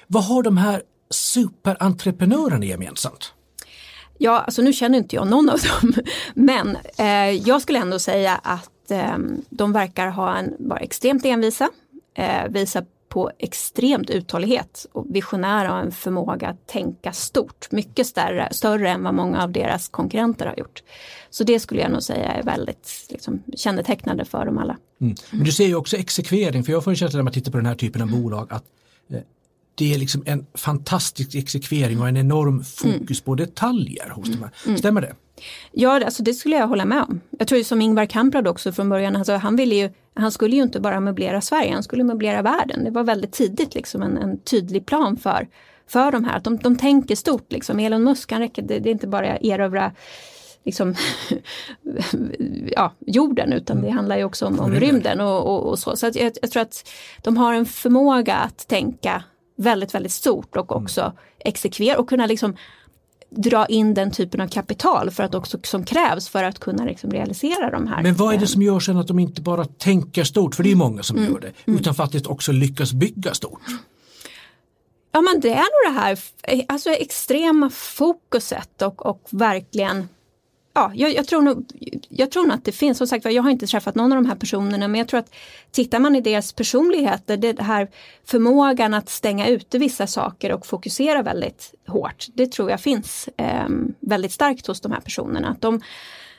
Vad 0.07 0.23
har 0.23 0.43
de 0.43 0.57
här 0.57 0.81
superentreprenörerna 1.09 2.65
gemensamt? 2.65 3.33
Ja, 4.17 4.39
alltså 4.39 4.61
nu 4.61 4.73
känner 4.73 4.97
inte 4.97 5.15
jag 5.15 5.27
någon 5.27 5.49
av 5.49 5.59
dem. 5.59 5.93
Men 6.33 6.77
eh, 6.97 7.31
jag 7.47 7.61
skulle 7.61 7.79
ändå 7.79 7.99
säga 7.99 8.35
att 8.35 8.71
eh, 8.91 9.17
de 9.49 9.73
verkar 9.73 10.07
ha 10.07 10.37
en, 10.37 10.55
vara 10.59 10.79
extremt 10.79 11.25
envisa, 11.25 11.69
eh, 12.13 12.47
visa 12.49 12.83
på 13.11 13.31
extremt 13.39 14.09
uthållighet 14.09 14.85
och 14.91 15.05
visionära 15.09 15.73
och 15.73 15.79
en 15.79 15.91
förmåga 15.91 16.47
att 16.47 16.67
tänka 16.67 17.13
stort. 17.13 17.71
Mycket 17.71 18.07
större, 18.07 18.49
större 18.51 18.89
än 18.89 19.03
vad 19.03 19.13
många 19.13 19.43
av 19.43 19.51
deras 19.51 19.89
konkurrenter 19.89 20.45
har 20.45 20.55
gjort. 20.57 20.83
Så 21.29 21.43
det 21.43 21.59
skulle 21.59 21.81
jag 21.81 21.91
nog 21.91 22.03
säga 22.03 22.31
är 22.31 22.43
väldigt 22.43 23.07
liksom, 23.09 23.43
kännetecknande 23.55 24.25
för 24.25 24.45
dem 24.45 24.57
alla. 24.57 24.77
Mm. 25.01 25.15
Men 25.31 25.43
du 25.43 25.51
ser 25.51 25.65
ju 25.65 25.75
också 25.75 25.97
exekvering, 25.97 26.63
för 26.63 26.71
jag 26.71 26.83
får 26.83 26.91
en 26.91 26.97
känsla 26.97 27.17
när 27.17 27.23
man 27.23 27.33
tittar 27.33 27.51
på 27.51 27.57
den 27.57 27.65
här 27.65 27.75
typen 27.75 28.01
av 28.01 28.11
bolag 28.11 28.47
att 28.49 28.63
eh, 29.09 29.21
det 29.75 29.93
är 29.93 29.97
liksom 29.97 30.23
en 30.25 30.45
fantastisk 30.53 31.35
exekvering 31.35 32.01
och 32.01 32.07
en 32.07 32.17
enorm 32.17 32.63
fokus 32.63 33.19
mm. 33.19 33.25
på 33.25 33.35
detaljer 33.35 34.09
hos 34.09 34.27
mm. 34.27 34.39
de 34.39 34.43
här. 34.43 34.53
Mm. 34.65 34.77
Stämmer 34.77 35.01
det? 35.01 35.15
Ja, 35.71 36.05
alltså 36.05 36.23
det 36.23 36.33
skulle 36.33 36.55
jag 36.55 36.67
hålla 36.67 36.85
med 36.85 37.03
om. 37.09 37.21
Jag 37.39 37.47
tror 37.47 37.57
ju 37.57 37.63
som 37.63 37.81
Ingvar 37.81 38.05
Kamprad 38.05 38.47
också 38.47 38.71
från 38.71 38.89
början, 38.89 39.15
alltså 39.15 39.33
han, 39.33 39.55
ville 39.55 39.75
ju, 39.75 39.89
han 40.13 40.31
skulle 40.31 40.55
ju 40.55 40.61
inte 40.61 40.79
bara 40.79 40.99
möblera 40.99 41.41
Sverige, 41.41 41.73
han 41.73 41.83
skulle 41.83 42.03
möblera 42.03 42.41
världen. 42.41 42.83
Det 42.83 42.91
var 42.91 43.03
väldigt 43.03 43.31
tidigt 43.31 43.75
liksom 43.75 44.01
en, 44.01 44.17
en 44.17 44.39
tydlig 44.39 44.85
plan 44.85 45.17
för, 45.17 45.47
för 45.87 46.11
de 46.11 46.23
här. 46.23 46.37
Att 46.37 46.43
de, 46.43 46.57
de 46.57 46.77
tänker 46.77 47.15
stort, 47.15 47.51
liksom. 47.51 47.79
Elon 47.79 48.03
Musk, 48.03 48.31
han 48.31 48.41
räcker, 48.41 48.61
det, 48.61 48.79
det 48.79 48.89
är 48.89 48.91
inte 48.91 49.07
bara 49.07 49.37
erövra 49.37 49.91
liksom, 50.63 50.95
ja, 52.75 52.93
jorden 52.99 53.53
utan 53.53 53.77
mm. 53.77 53.89
det 53.89 53.95
handlar 53.95 54.17
ju 54.17 54.23
också 54.23 54.45
om, 54.45 54.59
om 54.59 54.71
rymden 54.71 55.21
och, 55.21 55.45
och, 55.45 55.69
och, 55.69 55.79
så. 55.79 55.95
Så 55.95 56.05
jag, 56.05 56.31
jag, 56.41 56.51
tror 56.51 56.61
att 56.61 56.89
de 57.21 57.37
har 57.37 57.53
en 57.53 57.65
förmåga 57.65 58.35
att 58.35 58.67
tänka 58.67 59.23
väldigt, 59.55 59.95
väldigt 59.95 60.11
stort 60.11 60.57
och 60.57 60.71
mm. 60.71 60.83
också 60.83 61.01
mm. 61.01 61.13
exekvera 61.39 61.99
och 61.99 62.09
kunna 62.09 62.25
liksom 62.25 62.55
dra 63.35 63.65
in 63.65 63.93
den 63.93 64.11
typen 64.11 64.41
av 64.41 64.47
kapital 64.47 65.11
för 65.11 65.23
att 65.23 65.35
också, 65.35 65.59
som 65.63 65.85
krävs 65.85 66.29
för 66.29 66.43
att 66.43 66.59
kunna 66.59 66.85
liksom 66.85 67.11
realisera 67.11 67.71
de 67.71 67.87
här. 67.87 68.03
Men 68.03 68.15
vad 68.15 68.33
är 68.33 68.37
det 68.37 68.47
som 68.47 68.61
gör 68.61 68.79
sen 68.79 68.97
att 68.97 69.07
de 69.07 69.19
inte 69.19 69.41
bara 69.41 69.65
tänker 69.65 70.23
stort, 70.23 70.55
för 70.55 70.63
det 70.63 70.71
är 70.71 70.75
många 70.75 71.03
som 71.03 71.17
mm. 71.17 71.31
gör 71.31 71.39
det, 71.39 71.51
mm. 71.65 71.79
utan 71.79 71.95
faktiskt 71.95 72.27
också 72.27 72.51
lyckas 72.51 72.93
bygga 72.93 73.33
stort? 73.33 73.61
Ja 75.11 75.21
men 75.21 75.41
det 75.41 75.49
är 75.49 75.55
nog 75.55 75.95
det 75.95 76.01
här 76.01 76.19
alltså 76.67 76.89
extrema 76.89 77.69
fokuset 77.69 78.81
och, 78.81 79.05
och 79.05 79.27
verkligen 79.29 80.07
ja, 80.73 80.91
jag, 80.95 81.13
jag, 81.13 81.27
tror 81.27 81.41
nog, 81.41 81.65
jag 82.09 82.31
tror 82.31 82.43
nog 82.43 82.53
att 82.53 82.65
det 82.65 82.71
finns, 82.71 82.97
som 82.97 83.07
sagt 83.07 83.25
jag 83.25 83.43
har 83.43 83.49
inte 83.49 83.67
träffat 83.67 83.95
någon 83.95 84.11
av 84.11 84.23
de 84.23 84.29
här 84.29 84.35
personerna 84.35 84.87
men 84.87 84.99
jag 84.99 85.07
tror 85.07 85.19
att 85.19 85.33
tittar 85.71 85.99
man 85.99 86.15
i 86.15 86.21
deras 86.21 86.53
personligheter, 86.53 87.37
det 87.37 87.61
här 87.61 87.89
förmågan 88.25 88.93
att 88.93 89.09
stänga 89.09 89.47
ute 89.47 89.77
vissa 89.77 90.07
saker 90.07 90.51
och 90.51 90.65
fokusera 90.65 91.21
väldigt 91.21 91.73
hårt, 91.87 92.25
det 92.33 92.51
tror 92.51 92.69
jag 92.69 92.81
finns 92.81 93.29
eh, 93.37 93.69
väldigt 93.99 94.31
starkt 94.31 94.67
hos 94.67 94.81
de 94.81 94.91
här 94.91 95.01
personerna. 95.01 95.49
Att 95.49 95.61
de, 95.61 95.81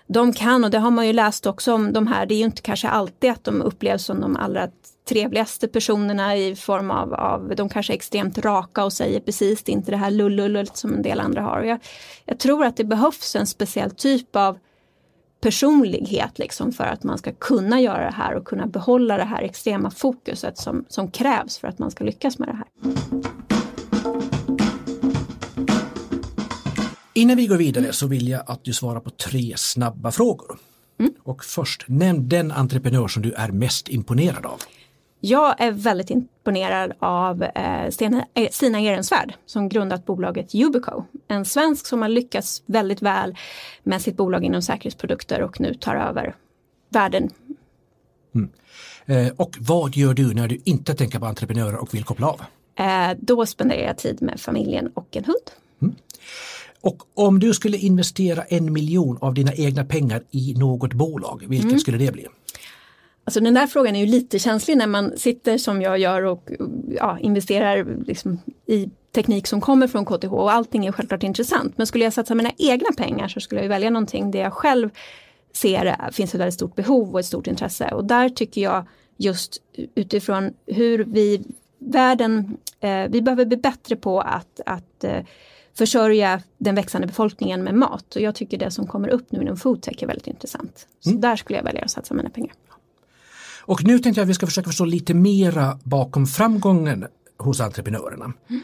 de 0.07 0.33
kan, 0.33 0.65
och 0.65 0.71
det 0.71 0.79
har 0.79 0.91
man 0.91 1.07
ju 1.07 1.13
läst 1.13 1.47
också 1.47 1.75
om 1.75 1.93
de 1.93 2.07
här, 2.07 2.27
det 2.27 2.35
är 2.35 2.39
ju 2.39 2.45
inte 2.45 2.63
kanske 2.63 2.89
alltid 2.89 3.31
att 3.31 3.45
de 3.45 3.63
upplevs 3.63 4.05
som 4.05 4.21
de 4.21 4.37
allra 4.37 4.69
trevligaste 5.09 5.69
personerna 5.69 6.37
i 6.37 6.57
form 6.57 6.91
av, 6.91 7.15
av 7.15 7.53
de 7.57 7.69
kanske 7.69 7.93
är 7.93 7.95
extremt 7.95 8.39
raka 8.39 8.85
och 8.85 8.93
säger 8.93 9.21
precis 9.21 9.69
inte 9.69 9.91
det 9.91 9.97
här 9.97 10.11
lullullet 10.11 10.77
som 10.77 10.95
en 10.95 11.03
del 11.03 11.21
andra 11.21 11.43
har. 11.43 11.63
Jag, 11.63 11.79
jag, 12.25 12.39
tror 12.39 12.65
att 12.65 12.77
det 12.77 12.85
behövs 12.85 13.37
en 13.37 13.47
speciell 13.47 13.91
typ 13.91 14.37
av 14.37 14.59
personlighet 15.41 16.39
liksom 16.39 16.73
för 16.73 16.85
att 16.85 17.03
man 17.03 17.19
ska 17.19 17.33
kunna 17.33 17.81
göra 17.81 18.05
det 18.05 18.17
här 18.17 18.35
och 18.35 18.45
kunna 18.45 18.67
behålla 18.67 19.17
det 19.17 19.25
här 19.25 19.43
extrema 19.43 19.91
fokuset 19.91 20.59
som, 20.59 20.85
som 20.89 21.11
krävs 21.11 21.59
för 21.59 21.69
att 21.69 21.79
man 21.79 21.91
ska 21.91 22.05
lyckas 22.05 22.39
med 22.39 22.49
det 22.49 22.57
här. 22.57 22.67
Innan 27.15 27.37
vi 27.37 27.47
går 27.47 27.57
vidare 27.57 27.93
så 27.93 28.07
vill 28.07 28.29
jag 28.29 28.43
att 28.47 28.65
du 28.65 28.73
svarar 28.73 29.01
på 29.01 29.11
tre 29.11 29.55
snabba 29.57 30.11
frågor. 30.11 30.59
Mm. 31.01 31.13
Och 31.23 31.45
först, 31.45 31.85
nämn 31.89 32.29
den 32.29 32.53
entreprenör 32.53 33.09
som 33.09 33.23
du 33.23 33.33
är 33.33 33.49
mest 33.49 33.89
imponerad 33.89 34.47
av. 34.47 34.61
Jag 35.25 35.61
är 35.61 35.73
väldigt 35.73 36.11
imponerad 36.11 36.93
av 36.99 37.43
eh, 37.43 37.85
eh, 37.85 37.91
Stina 38.51 38.81
Ehrensvärd 38.81 39.35
som 39.47 39.69
grundat 39.69 40.07
bolaget 40.07 40.55
Ubico. 40.55 41.05
En 41.29 41.45
svensk 41.45 41.87
som 41.87 42.03
har 42.03 42.09
lyckats 42.09 42.63
väldigt 42.67 43.03
väl 43.03 43.37
med 43.83 44.03
sitt 44.03 44.17
bolag 44.17 44.45
inom 44.45 44.63
säkerhetsprodukter 44.63 45.43
och 45.43 45.61
nu 45.61 45.75
tar 45.75 45.97
över 45.97 46.35
världen. 46.89 47.31
Mm. 48.35 48.51
Eh, 49.07 49.33
och 49.37 49.57
vad 49.61 49.97
gör 49.97 50.15
du 50.15 50.35
när 50.35 50.49
du 50.49 50.61
inte 50.65 50.95
tänker 50.95 51.19
på 51.19 51.27
entreprenörer 51.27 51.77
och 51.77 51.95
vill 51.95 52.05
koppla 52.05 52.27
av? 52.27 52.41
Då 53.19 53.47
spenderar 53.47 53.87
jag 53.87 53.99
tid 53.99 54.23
med 54.23 54.41
familjen 54.41 54.91
och 54.95 55.17
en 55.17 55.25
hund. 55.25 55.51
Mm. 55.83 55.95
Och 56.81 57.03
om 57.15 57.41
du 57.41 57.55
skulle 57.55 57.77
investera 57.77 58.43
en 58.43 58.73
miljon 58.73 59.19
av 59.21 59.35
dina 59.35 59.53
egna 59.55 59.85
pengar 59.85 60.23
i 60.31 60.55
något 60.55 60.93
bolag, 60.93 61.45
vilket 61.49 61.69
mm. 61.69 61.79
skulle 61.79 61.99
det 61.99 62.13
bli? 62.13 62.27
Alltså 63.25 63.41
den 63.41 63.55
där 63.55 63.67
frågan 63.67 63.97
är 63.97 64.01
ju 64.01 64.07
lite 64.07 64.39
känslig 64.39 64.77
när 64.77 64.87
man 64.87 65.13
sitter 65.17 65.59
som 65.59 65.83
jag 65.83 65.99
gör 65.99 66.23
och 66.23 66.51
ja, 66.89 67.19
investerar 67.19 68.05
liksom 68.07 68.39
i 68.67 68.91
teknik 69.15 69.47
som 69.47 69.61
kommer 69.61 69.87
från 69.87 70.05
KTH 70.05 70.33
och 70.33 70.53
allting 70.53 70.87
är 70.87 70.93
självklart 70.93 71.23
intressant. 71.23 71.79
Men 71.79 71.87
skulle 71.87 72.05
jag 72.05 72.13
satsa 72.13 72.35
mina 72.35 72.51
egna 72.59 72.89
pengar 72.97 73.29
så 73.29 73.41
skulle 73.41 73.63
jag 73.63 73.69
välja 73.69 73.91
någonting 73.91 74.31
där 74.31 74.41
jag 74.41 74.53
själv 74.53 74.91
ser 75.55 76.13
finns 76.13 76.35
ett 76.35 76.41
väldigt 76.41 76.55
stort 76.55 76.75
behov 76.75 77.13
och 77.13 77.21
ett 77.21 77.27
stort 77.27 77.47
intresse. 77.47 77.89
Och 77.89 78.05
där 78.05 78.29
tycker 78.29 78.61
jag 78.61 78.87
just 79.17 79.63
utifrån 79.95 80.55
hur 80.67 81.05
vi, 81.05 81.45
världen, 81.79 82.57
eh, 82.81 83.07
vi 83.09 83.23
behöver 83.23 83.45
bli 83.45 83.57
bättre 83.57 83.97
på 83.97 84.21
att, 84.21 84.61
att 84.67 85.05
eh, 85.05 85.25
försörja 85.75 86.43
den 86.59 86.75
växande 86.75 87.07
befolkningen 87.07 87.65
med 87.65 87.75
mat. 87.75 88.17
Och 88.17 88.23
jag 88.23 88.35
tycker 88.35 88.59
det 88.59 88.71
som 88.71 88.87
kommer 88.87 89.09
upp 89.09 89.33
nu 89.33 89.43
inom 89.43 89.57
foodtech 89.57 90.03
är 90.03 90.07
väldigt 90.07 90.27
intressant. 90.27 90.89
Så 91.01 91.11
mm. 91.11 91.21
där 91.21 91.37
skulle 91.37 91.59
jag 91.59 91.65
välja 91.65 91.83
att 91.83 91.91
satsa 91.91 92.15
mina 92.15 92.31
pengar. 92.31 92.53
Och 93.63 93.85
nu 93.85 93.99
tänkte 93.99 94.21
jag 94.21 94.25
att 94.25 94.31
vi 94.31 94.35
ska 94.35 94.47
försöka 94.47 94.69
förstå 94.69 94.85
lite 94.85 95.15
mera 95.15 95.79
bakom 95.83 96.27
framgången 96.27 97.07
hos 97.39 97.61
entreprenörerna. 97.61 98.33
Mm. 98.51 98.63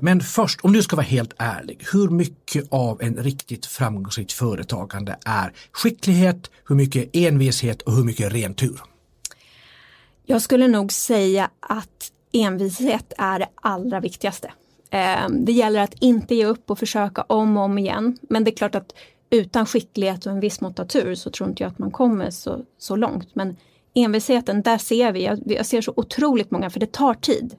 Men 0.00 0.20
först, 0.20 0.60
om 0.60 0.72
du 0.72 0.82
ska 0.82 0.96
vara 0.96 1.06
helt 1.06 1.34
ärlig, 1.38 1.84
hur 1.92 2.08
mycket 2.08 2.64
av 2.70 3.02
en 3.02 3.16
riktigt 3.16 3.66
framgångsrikt 3.66 4.32
företagande 4.32 5.16
är 5.24 5.52
skicklighet, 5.72 6.50
hur 6.68 6.76
mycket 6.76 7.10
envishet 7.12 7.82
och 7.82 7.92
hur 7.92 8.04
mycket 8.04 8.32
ren 8.32 8.54
tur? 8.54 8.80
Jag 10.26 10.42
skulle 10.42 10.68
nog 10.68 10.92
säga 10.92 11.50
att 11.60 12.12
envishet 12.32 13.12
är 13.18 13.38
det 13.38 13.48
allra 13.54 14.00
viktigaste. 14.00 14.52
Eh, 14.90 15.28
det 15.30 15.52
gäller 15.52 15.80
att 15.80 15.94
inte 16.00 16.34
ge 16.34 16.44
upp 16.44 16.70
och 16.70 16.78
försöka 16.78 17.22
om 17.22 17.56
och 17.56 17.62
om 17.62 17.78
igen. 17.78 18.18
Men 18.28 18.44
det 18.44 18.50
är 18.50 18.56
klart 18.56 18.74
att 18.74 18.92
utan 19.30 19.66
skicklighet 19.66 20.26
och 20.26 20.32
en 20.32 20.40
viss 20.40 20.60
mått 20.60 20.78
av 20.78 20.84
tur 20.84 21.14
så 21.14 21.30
tror 21.30 21.48
inte 21.48 21.62
jag 21.62 21.70
att 21.70 21.78
man 21.78 21.90
kommer 21.90 22.30
så, 22.30 22.64
så 22.78 22.96
långt. 22.96 23.34
Men 23.34 23.56
envisheten, 23.94 24.62
där 24.62 24.78
ser 24.78 25.12
vi, 25.12 25.24
jag, 25.24 25.38
jag 25.46 25.66
ser 25.66 25.80
så 25.80 25.92
otroligt 25.96 26.50
många, 26.50 26.70
för 26.70 26.80
det 26.80 26.92
tar 26.92 27.14
tid. 27.14 27.54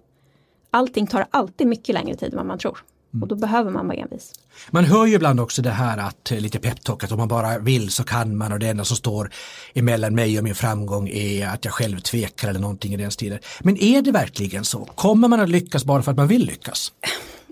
Allting 0.70 1.08
tar 1.08 1.26
alltid 1.32 1.68
mycket 1.68 1.96
längre 1.96 2.16
tid 2.16 2.32
än 2.32 2.38
vad 2.38 2.46
man 2.46 2.60
tror. 2.60 2.84
Och 3.22 3.28
då 3.28 3.36
behöver 3.36 3.72
man 3.72 3.88
vara 3.88 3.98
envis. 3.98 4.34
Man 4.70 4.86
hör 4.86 5.06
ju 5.06 5.16
ibland 5.16 5.40
också 5.40 5.62
det 5.62 5.70
här 5.70 5.98
att 5.98 6.32
lite 6.32 6.60
peptalk 6.60 7.04
att 7.04 7.12
om 7.12 7.18
man 7.18 7.28
bara 7.28 7.60
vill 7.60 7.90
så 7.90 8.04
kan 8.04 8.38
man 8.38 8.52
och 8.52 8.60
det 8.60 8.68
enda 8.68 8.86
som 8.86 8.98
står 8.98 9.32
emellan 9.74 10.16
mig 10.16 10.38
och 10.38 10.44
min 10.44 10.56
framgång 10.56 11.10
är 11.10 11.48
att 11.48 11.66
jag 11.66 11.74
själv 11.74 12.00
tvekar 12.00 12.50
eller 12.50 12.60
någonting 12.60 12.94
i 12.94 12.98
den 12.98 13.12
stilen. 13.12 13.40
Men 13.60 13.78
är 13.78 14.02
det 14.02 14.12
verkligen 14.12 14.66
så? 14.66 14.86
Kommer 14.86 15.28
man 15.28 15.40
att 15.40 15.50
lyckas 15.50 15.86
bara 15.86 16.02
för 16.02 16.12
att 16.12 16.18
man 16.18 16.28
vill 16.28 16.46
lyckas? 16.46 16.94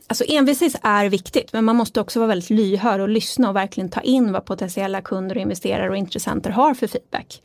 Alltså 0.07 0.24
envishet 0.27 0.75
är 0.83 1.09
viktigt 1.09 1.53
men 1.53 1.65
man 1.65 1.75
måste 1.75 2.01
också 2.01 2.19
vara 2.19 2.27
väldigt 2.27 2.50
lyhörd 2.50 3.01
och 3.01 3.09
lyssna 3.09 3.50
och 3.50 3.55
verkligen 3.55 3.89
ta 3.89 4.01
in 4.01 4.31
vad 4.31 4.45
potentiella 4.45 5.01
kunder, 5.01 5.38
investerare 5.38 5.89
och 5.89 5.98
intressenter 5.98 6.50
har 6.50 6.74
för 6.74 6.88
feedback 6.88 7.41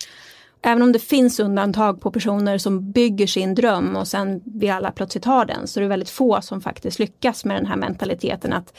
även 0.67 0.83
om 0.83 0.93
det 0.93 0.99
finns 0.99 1.41
undantag 1.41 2.01
på 2.01 2.11
personer 2.11 2.59
som 2.59 2.91
bygger 2.91 3.27
sin 3.27 3.55
dröm 3.55 3.97
och 3.97 4.09
sen 4.09 4.41
vill 4.45 4.71
alla 4.71 4.91
plötsligt 4.91 5.25
ha 5.25 5.45
den 5.45 5.67
så 5.67 5.81
är 5.81 5.83
det 5.83 5.89
väldigt 5.89 6.11
få 6.11 6.41
som 6.41 6.61
faktiskt 6.61 6.99
lyckas 6.99 7.45
med 7.45 7.57
den 7.57 7.67
här 7.67 7.77
mentaliteten 7.77 8.53
att 8.53 8.75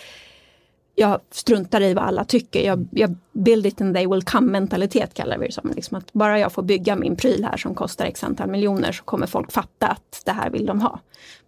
jag 0.95 1.19
struntar 1.31 1.81
i 1.81 1.93
vad 1.93 2.03
alla 2.03 2.25
tycker, 2.25 2.61
jag, 2.61 2.87
jag 2.91 3.15
build 3.33 3.65
it 3.65 3.81
and 3.81 3.95
they 3.95 4.07
will 4.07 4.23
come 4.23 4.51
mentalitet 4.51 5.13
kallar 5.13 5.37
vi 5.37 5.45
det 5.45 5.51
som. 5.51 5.71
Liksom 5.75 5.97
att 5.97 6.13
bara 6.13 6.39
jag 6.39 6.51
får 6.51 6.63
bygga 6.63 6.95
min 6.95 7.15
pryl 7.15 7.43
här 7.43 7.57
som 7.57 7.75
kostar 7.75 8.05
x 8.05 8.23
antal 8.23 8.49
miljoner 8.49 8.91
så 8.91 9.03
kommer 9.03 9.27
folk 9.27 9.51
fatta 9.51 9.87
att 9.87 10.21
det 10.25 10.31
här 10.31 10.49
vill 10.49 10.65
de 10.65 10.81
ha. 10.81 10.99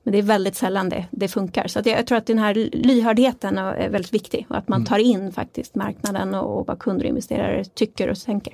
Men 0.03 0.11
det 0.11 0.17
är 0.17 0.23
väldigt 0.23 0.55
sällan 0.55 0.89
det, 0.89 1.05
det 1.11 1.27
funkar. 1.27 1.67
Så 1.67 1.79
jag, 1.79 1.99
jag, 1.99 2.07
tror 2.07 2.17
att 2.17 2.25
den 2.25 2.39
här 2.39 2.53
lyhördheten 2.71 3.57
är 3.57 3.89
väldigt 3.89 4.13
viktig 4.13 4.45
och 4.49 4.57
att 4.57 4.67
man 4.67 4.77
mm. 4.77 4.85
tar 4.85 4.97
in 4.99 5.31
faktiskt 5.31 5.75
marknaden 5.75 6.35
och, 6.35 6.59
och 6.59 6.67
vad 6.67 6.79
kunder 6.79 7.05
och 7.05 7.09
investerare 7.09 7.65
tycker 7.65 8.09
och 8.09 8.19
tänker. 8.19 8.53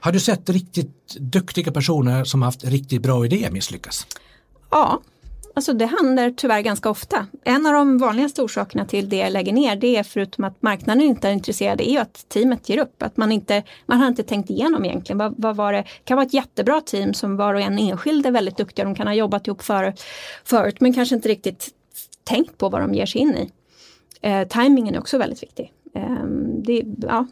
Har 0.00 0.12
du 0.12 0.20
sett 0.20 0.48
riktigt 0.50 1.16
duktiga 1.18 1.72
personer 1.72 2.24
som 2.24 2.42
haft 2.42 2.64
riktigt 2.64 3.02
bra 3.02 3.24
idéer 3.24 3.50
misslyckas? 3.50 4.06
Ja, 4.70 5.00
alltså 5.54 5.72
det 5.72 5.86
händer 5.86 6.30
tyvärr 6.36 6.60
ganska 6.60 6.90
ofta. 6.90 7.26
En 7.44 7.66
av 7.66 7.72
de 7.72 7.98
vanligaste 7.98 8.42
orsakerna 8.42 8.86
till 8.86 9.08
det 9.08 9.16
jag 9.16 9.32
lägger 9.32 9.52
ner 9.52 9.76
det 9.76 9.96
är 9.96 10.02
förutom 10.02 10.44
att 10.44 10.62
marknaden 10.62 11.02
inte 11.02 11.28
är 11.28 11.32
intresserad 11.32 11.80
är 11.80 11.90
ju 11.90 11.98
att 11.98 12.28
teamet 12.28 12.68
ger 12.68 12.78
upp. 12.78 13.02
Att 13.02 13.16
man, 13.16 13.32
inte, 13.32 13.62
man 13.86 14.00
har 14.00 14.08
inte 14.08 14.22
tänkt 14.22 14.50
igenom 14.50 14.84
egentligen. 14.84 15.18
Vad, 15.18 15.34
vad 15.38 15.56
var 15.56 15.72
det? 15.72 15.84
kan 16.04 16.16
vara 16.16 16.26
ett 16.26 16.34
jättebra 16.34 16.80
team 16.80 17.14
som 17.14 17.36
var 17.36 17.54
och 17.54 17.60
en 17.60 17.78
enskild 17.78 18.26
är 18.26 18.30
väldigt 18.30 18.56
duktiga. 18.56 18.84
De 18.84 18.94
kan 18.94 19.06
ha 19.06 19.14
jobbat 19.14 19.46
ihop 19.46 19.62
för, 19.62 19.94
förut 20.44 20.80
men 20.80 20.94
kanske 20.94 21.14
inte 21.14 21.28
riktigt 21.28 21.68
tänkt 22.24 22.58
på 22.58 22.68
vad 22.68 22.80
de 22.80 22.94
ger 22.94 23.06
sig 23.06 23.20
in 23.20 23.36
i. 23.36 23.50
Eh, 24.20 24.48
timingen 24.48 24.94
är 24.94 24.98
också 24.98 25.18
väldigt 25.18 25.42
viktig. 25.42 25.72
Eh, 25.94 26.24
det, 26.62 26.82
ja, 27.02 27.26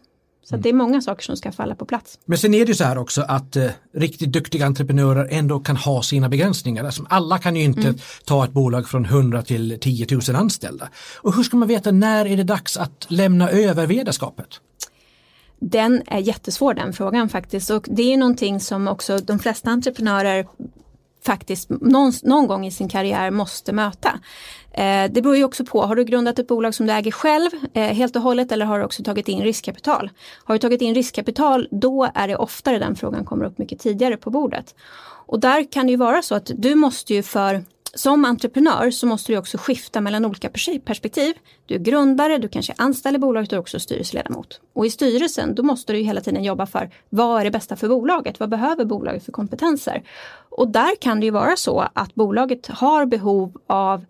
så 0.51 0.57
det 0.57 0.69
är 0.69 0.73
många 0.73 1.01
saker 1.01 1.23
som 1.23 1.37
ska 1.37 1.53
falla 1.53 1.75
på 1.75 1.85
plats. 1.85 2.19
Men 2.25 2.39
sen 2.39 2.55
är 2.55 2.59
det 2.59 2.69
ju 2.69 2.75
så 2.75 2.85
här 2.85 2.99
också 2.99 3.23
att 3.23 3.57
eh, 3.57 3.71
riktigt 3.95 4.33
duktiga 4.33 4.67
entreprenörer 4.67 5.29
ändå 5.31 5.61
kan 5.61 5.77
ha 5.77 6.03
sina 6.03 6.29
begränsningar. 6.29 6.85
Alltså, 6.85 7.07
alla 7.09 7.39
kan 7.39 7.57
ju 7.57 7.63
inte 7.63 7.81
mm. 7.81 7.99
ta 8.25 8.45
ett 8.45 8.53
bolag 8.53 8.89
från 8.89 9.05
100 9.05 9.43
till 9.43 9.79
10 9.81 10.07
000 10.11 10.37
anställda. 10.37 10.89
Och 11.17 11.35
hur 11.35 11.43
ska 11.43 11.57
man 11.57 11.69
veta 11.69 11.91
när 11.91 12.27
är 12.27 12.37
det 12.37 12.45
dags 12.45 12.77
att 12.77 13.07
lämna 13.09 13.51
över 13.51 13.87
vederskapet? 13.87 14.61
Den 15.61 16.03
är 16.07 16.19
jättesvår 16.19 16.75
den 16.75 16.93
frågan 16.93 17.29
faktiskt 17.29 17.71
och 17.71 17.87
det 17.91 18.13
är 18.13 18.17
någonting 18.17 18.61
som 18.61 18.89
också 18.89 19.19
de 19.19 19.39
flesta 19.39 19.71
entreprenörer 19.71 20.47
faktiskt 21.25 21.71
någon, 21.71 22.13
någon 22.23 22.47
gång 22.47 22.67
i 22.67 22.71
sin 22.71 22.89
karriär 22.89 23.31
måste 23.31 23.73
möta. 23.73 24.21
Eh, 24.79 25.11
det 25.11 25.23
beror 25.23 25.37
ju 25.37 25.45
också 25.45 25.65
på, 25.65 25.83
har 25.83 25.97
du 25.97 26.05
grundat 26.05 26.39
ett 26.39 26.49
bolag 26.49 26.75
som 26.75 26.87
du 26.87 26.93
äger 26.93 27.11
själv 27.11 27.51
eh, 27.75 27.83
helt 27.83 28.17
och 28.17 28.23
hållet 28.23 28.53
eller 28.53 28.67
har 28.67 28.79
du 28.79 28.85
också 28.85 29.03
tagit 29.03 29.29
in 29.29 29.43
riskkapital? 29.43 30.11
Har 30.45 30.55
du 30.55 30.59
tagit 30.59 30.83
in 30.83 30.95
riskkapital 30.95 31.69
då 31.71 32.09
är 32.15 32.29
det 32.29 32.37
oftare 32.37 32.79
den 32.79 32.97
frågan 32.97 33.25
kommer 33.25 33.45
upp 33.45 33.59
mycket 33.59 33.79
tidigare 33.79 34.17
på 34.17 34.31
bordet. 34.31 34.75
Och 35.27 35.41
där 35.41 35.73
kan 35.73 35.87
det 35.87 35.91
ju 35.91 35.97
vara 35.97 36.23
så 36.23 36.35
att 36.35 36.51
du 36.57 36.75
måste 36.75 37.15
ju 37.15 37.23
för 37.23 37.65
som 37.95 38.25
entreprenör 38.25 38.91
så 38.91 39.07
måste 39.07 39.33
du 39.33 39.39
också 39.39 39.59
skifta 39.59 40.01
mellan 40.01 40.25
olika 40.25 40.51
perspektiv. 40.85 41.35
Du 41.67 41.75
är 41.75 41.79
grundare, 41.79 42.39
du 42.39 42.49
kanske 42.49 42.75
anställer 42.77 43.19
bolaget 43.19 43.49
i 43.49 43.51
bolaget 43.51 43.53
och 43.53 43.59
också 43.59 43.81
styrelseledamot. 43.81 44.61
Och 44.73 44.87
i 44.87 44.91
styrelsen 44.91 45.55
då 45.55 45.63
måste 45.63 45.93
du 45.93 45.99
hela 45.99 46.21
tiden 46.21 46.45
jobba 46.45 46.67
för 46.67 46.91
vad 47.09 47.41
är 47.41 47.45
det 47.45 47.51
bästa 47.51 47.77
för 47.77 47.89
bolaget? 47.89 48.41
Vad 48.41 48.49
behöver 48.49 48.85
bolaget 48.85 49.25
för 49.25 49.33
kompetenser? 49.33 50.03
Och 50.49 50.69
där 50.69 50.97
kan 51.01 51.21
det 51.21 51.27
ju 51.27 51.33
vara 51.33 51.57
så 51.57 51.89
att 51.93 52.15
bolaget 52.15 52.67
har 52.67 53.07
behov 53.07 53.61
av 53.67 54.05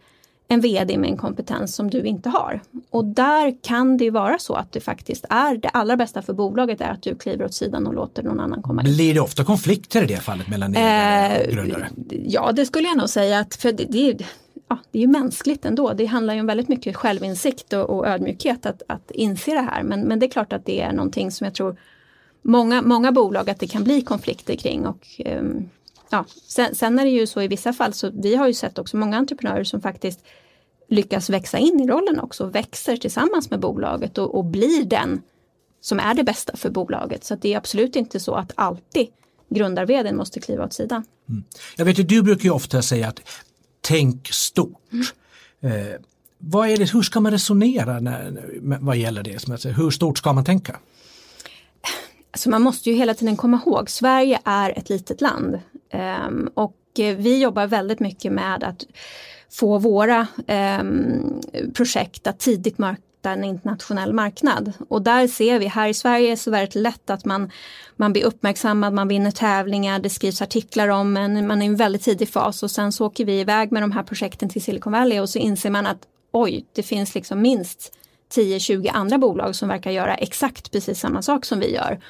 en 0.49 0.61
VD 0.61 0.99
med 0.99 1.11
en 1.11 1.17
kompetens 1.17 1.75
som 1.75 1.90
du 1.90 2.02
inte 2.02 2.28
har. 2.28 2.61
Och 2.90 3.05
där 3.05 3.62
kan 3.62 3.97
det 3.97 4.11
vara 4.11 4.38
så 4.38 4.55
att 4.55 4.73
det 4.73 4.81
faktiskt 4.81 5.25
är 5.31 5.57
det 5.57 5.69
allra 5.69 5.97
bästa 5.97 6.23
för 6.23 6.33
bolaget 6.33 6.81
är 6.81 6.90
att 6.90 7.02
du 7.02 7.14
kliver 7.14 7.45
åt 7.45 7.55
sidan 7.55 7.87
och 7.87 7.95
låter 7.95 8.23
någon 8.23 8.40
annan 8.40 8.62
komma 8.62 8.83
in. 8.83 8.95
Blir 8.95 9.14
det 9.14 9.21
ofta 9.21 9.45
konflikter 9.45 10.02
i 10.02 10.07
det 10.07 10.17
fallet 10.17 10.49
mellan 10.49 10.76
ägare 10.76 11.47
och 11.47 11.52
grundare? 11.52 11.88
Ja 12.25 12.52
det 12.52 12.67
skulle 12.67 12.88
jag 12.88 12.99
nog 12.99 13.09
säga 13.09 13.38
att 13.38 13.55
för 13.55 13.73
det, 13.73 13.85
det, 13.85 14.25
ja, 14.69 14.78
det 14.90 14.99
är 14.99 15.02
ju 15.02 15.09
mänskligt 15.09 15.64
ändå. 15.64 15.93
Det 15.93 16.07
handlar 16.07 16.35
ju 16.35 16.40
om 16.40 16.47
väldigt 16.47 16.69
mycket 16.69 16.97
självinsikt 16.97 17.73
och, 17.73 17.90
och 17.90 18.07
ödmjukhet 18.07 18.67
att, 18.67 18.83
att 18.87 19.11
inse 19.11 19.50
det 19.50 19.61
här. 19.61 19.83
Men, 19.83 20.00
men 20.00 20.19
det 20.19 20.26
är 20.26 20.31
klart 20.31 20.52
att 20.52 20.64
det 20.64 20.81
är 20.81 20.93
någonting 20.93 21.31
som 21.31 21.45
jag 21.45 21.55
tror 21.55 21.76
många, 22.43 22.83
många 22.83 23.12
bolag 23.12 23.50
att 23.50 23.61
det 23.61 23.67
kan 23.67 23.85
bli 23.85 24.02
konflikter 24.02 24.55
kring. 24.55 24.87
Och, 24.87 25.07
um, 25.40 25.69
ja, 26.11 26.25
sen, 26.47 26.75
sen 26.75 26.99
är 26.99 27.05
det 27.05 27.11
ju 27.11 27.27
så 27.27 27.43
i 27.43 27.49
vissa 27.49 27.73
fall 27.73 27.93
så 27.93 28.11
vi 28.11 28.35
har 28.35 28.47
ju 28.47 28.55
sett 28.55 28.79
också 28.79 28.97
många 28.97 29.17
entreprenörer 29.17 29.65
som 29.65 29.81
faktiskt 29.81 30.21
lyckas 30.88 31.31
växa 31.31 31.59
in 31.59 31.81
i 31.81 31.87
rollen 31.87 32.21
också, 32.21 32.47
växer 32.47 32.97
tillsammans 32.97 33.50
med 33.50 33.61
bolaget 33.61 34.19
och, 34.19 34.35
och 34.35 34.45
blir 34.45 34.85
den 34.85 35.23
som 35.81 36.00
är 36.00 36.15
det 36.15 36.25
bästa 36.25 36.57
för 36.57 36.71
bolaget. 36.71 37.25
Så 37.25 37.35
det 37.35 37.55
är 37.55 37.57
absolut 37.57 37.97
inte 37.97 38.21
så 38.21 38.35
att 38.35 38.53
alltid 38.55 39.09
grundar 39.49 40.12
måste 40.12 40.41
kliva 40.41 40.65
åt 40.65 40.73
sidan. 40.73 41.05
Mm. 41.29 41.45
Jag 41.77 41.85
vet 41.85 41.99
att 41.99 42.09
du 42.09 42.23
brukar 42.23 42.45
ju 42.45 42.50
ofta 42.50 42.83
säga 42.83 43.09
att 43.09 43.21
tänk 43.81 44.29
stort. 44.29 44.81
Mm. 44.93 45.07
Eh, 45.61 45.97
vad 46.38 46.69
är 46.69 46.77
det, 46.77 46.93
hur 46.93 47.03
ska 47.03 47.21
man 47.21 47.33
resonera 47.33 48.00
när, 48.00 48.79
vad 48.81 48.97
gäller 48.97 49.23
det? 49.23 49.69
Hur 49.69 49.91
stort 49.91 50.19
ska 50.19 50.33
man 50.33 50.45
tänka? 50.45 50.77
Så 52.38 52.50
man 52.50 52.62
måste 52.62 52.90
ju 52.90 52.97
hela 52.97 53.14
tiden 53.14 53.37
komma 53.37 53.61
ihåg, 53.66 53.90
Sverige 53.90 54.40
är 54.45 54.78
ett 54.78 54.88
litet 54.88 55.21
land 55.21 55.61
um, 56.28 56.50
och 56.54 56.76
eh, 56.99 57.16
vi 57.16 57.42
jobbar 57.42 57.66
väldigt 57.66 58.00
mycket 58.00 58.33
med 58.33 58.64
att 58.64 58.87
få 59.50 59.78
våra 59.78 60.26
ehm, 60.47 61.40
projekt 61.75 62.26
att 62.26 62.38
tidigt 62.38 62.78
möta 62.78 63.30
en 63.30 63.45
internationell 63.45 64.12
marknad. 64.12 64.73
Och 64.88 65.02
där 65.02 65.28
ser 65.28 65.59
vi, 65.59 65.66
här 65.66 65.88
i 65.88 65.95
Sverige 65.95 66.26
är 66.26 66.30
det 66.30 66.37
så 66.37 66.50
väldigt 66.50 66.75
lätt 66.75 67.11
att 67.11 67.25
man, 67.25 67.50
man 67.97 68.12
blir 68.12 68.25
uppmärksammad, 68.25 68.92
man 68.92 69.09
vinner 69.09 69.30
tävlingar, 69.30 69.99
det 69.99 70.11
skrivs 70.11 70.42
artiklar 70.42 70.88
om 70.88 71.16
en, 71.16 71.47
man 71.47 71.62
är 71.62 71.66
i 71.66 71.68
en 71.68 71.76
väldigt 71.76 72.02
tidig 72.02 72.28
fas 72.28 72.62
och 72.62 72.71
sen 72.71 72.92
så 72.92 73.07
åker 73.07 73.25
vi 73.25 73.40
iväg 73.40 73.73
med 73.73 73.83
de 73.83 73.92
här 73.92 74.02
projekten 74.02 74.49
till 74.49 74.62
Silicon 74.62 74.92
Valley 74.92 75.21
och 75.21 75.28
så 75.28 75.38
inser 75.38 75.71
man 75.71 75.87
att 75.87 76.00
oj, 76.33 76.64
det 76.75 76.83
finns 76.83 77.14
liksom 77.14 77.40
minst 77.40 77.92
10-20 78.35 78.90
andra 78.92 79.18
bolag 79.18 79.54
som 79.54 79.68
verkar 79.68 79.90
göra 79.90 80.14
exakt 80.14 80.73
precis 80.73 81.00
samma 81.00 81.23
sak 81.23 81.44
som 81.44 81.61
vi 81.61 81.75
gör. 81.75 82.00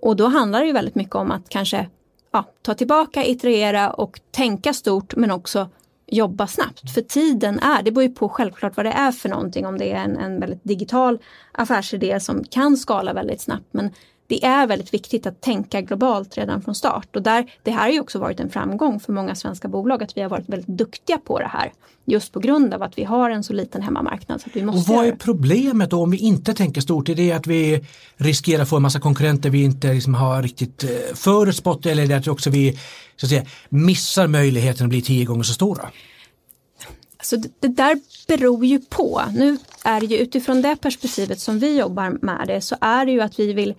Och 0.00 0.16
då 0.16 0.26
handlar 0.26 0.60
det 0.60 0.66
ju 0.66 0.72
väldigt 0.72 0.94
mycket 0.94 1.14
om 1.14 1.30
att 1.30 1.48
kanske 1.48 1.88
ja, 2.32 2.44
ta 2.62 2.74
tillbaka, 2.74 3.24
iterera 3.24 3.90
och 3.90 4.20
tänka 4.30 4.72
stort 4.72 5.16
men 5.16 5.30
också 5.30 5.68
jobba 6.06 6.46
snabbt. 6.46 6.94
För 6.94 7.00
tiden 7.00 7.58
är, 7.58 7.82
det 7.82 7.90
beror 7.90 8.02
ju 8.02 8.14
på 8.14 8.28
självklart 8.28 8.76
vad 8.76 8.86
det 8.86 8.92
är 8.92 9.12
för 9.12 9.28
någonting. 9.28 9.66
Om 9.66 9.78
det 9.78 9.92
är 9.92 10.04
en, 10.04 10.16
en 10.16 10.40
väldigt 10.40 10.64
digital 10.64 11.18
affärsidé 11.52 12.20
som 12.20 12.44
kan 12.44 12.76
skala 12.76 13.12
väldigt 13.12 13.40
snabbt. 13.40 13.66
Men 13.70 13.90
det 14.32 14.44
är 14.44 14.66
väldigt 14.66 14.94
viktigt 14.94 15.26
att 15.26 15.40
tänka 15.40 15.80
globalt 15.80 16.38
redan 16.38 16.62
från 16.62 16.74
start. 16.74 17.16
Och 17.16 17.22
där, 17.22 17.52
det 17.62 17.70
här 17.70 17.80
har 17.80 17.88
ju 17.88 18.00
också 18.00 18.18
varit 18.18 18.40
en 18.40 18.50
framgång 18.50 19.00
för 19.00 19.12
många 19.12 19.34
svenska 19.34 19.68
bolag 19.68 20.02
att 20.02 20.16
vi 20.16 20.20
har 20.22 20.28
varit 20.28 20.48
väldigt 20.48 20.78
duktiga 20.78 21.18
på 21.18 21.38
det 21.38 21.46
här. 21.46 21.72
Just 22.04 22.32
på 22.32 22.40
grund 22.40 22.74
av 22.74 22.82
att 22.82 22.98
vi 22.98 23.04
har 23.04 23.30
en 23.30 23.44
så 23.44 23.52
liten 23.52 23.82
hemmamarknad. 23.82 24.40
Så 24.40 24.50
vi 24.52 24.64
måste 24.64 24.92
och 24.92 24.96
vad 24.96 25.06
är 25.06 25.12
problemet 25.12 25.90
då 25.90 26.02
om 26.02 26.10
vi 26.10 26.18
inte 26.18 26.54
tänker 26.54 26.80
stort? 26.80 27.08
Är 27.08 27.14
det 27.14 27.32
att 27.32 27.46
vi 27.46 27.84
riskerar 28.16 28.62
att 28.62 28.68
få 28.68 28.76
en 28.76 28.82
massa 28.82 29.00
konkurrenter 29.00 29.50
vi 29.50 29.62
inte 29.62 29.92
liksom 29.92 30.14
har 30.14 30.42
riktigt 30.42 30.84
eh, 30.84 30.90
förutspått 31.14 31.86
eller 31.86 32.02
är 32.02 32.06
det 32.06 32.16
att 32.16 32.28
också 32.28 32.50
vi 32.50 32.78
så 33.16 33.26
att 33.26 33.30
säga, 33.30 33.44
missar 33.68 34.26
möjligheten 34.26 34.86
att 34.86 34.90
bli 34.90 35.02
tio 35.02 35.24
gånger 35.24 35.42
så 35.42 35.52
stora? 35.52 35.90
Alltså 37.16 37.36
det, 37.36 37.48
det 37.60 37.68
där 37.68 38.00
beror 38.26 38.64
ju 38.64 38.80
på. 38.80 39.22
Nu 39.34 39.58
är 39.84 40.00
det 40.00 40.06
ju 40.06 40.16
utifrån 40.16 40.62
det 40.62 40.76
perspektivet 40.76 41.40
som 41.40 41.58
vi 41.58 41.78
jobbar 41.78 42.18
med 42.22 42.44
det 42.46 42.60
så 42.60 42.76
är 42.80 43.06
det 43.06 43.12
ju 43.12 43.20
att 43.20 43.38
vi 43.38 43.52
vill 43.52 43.74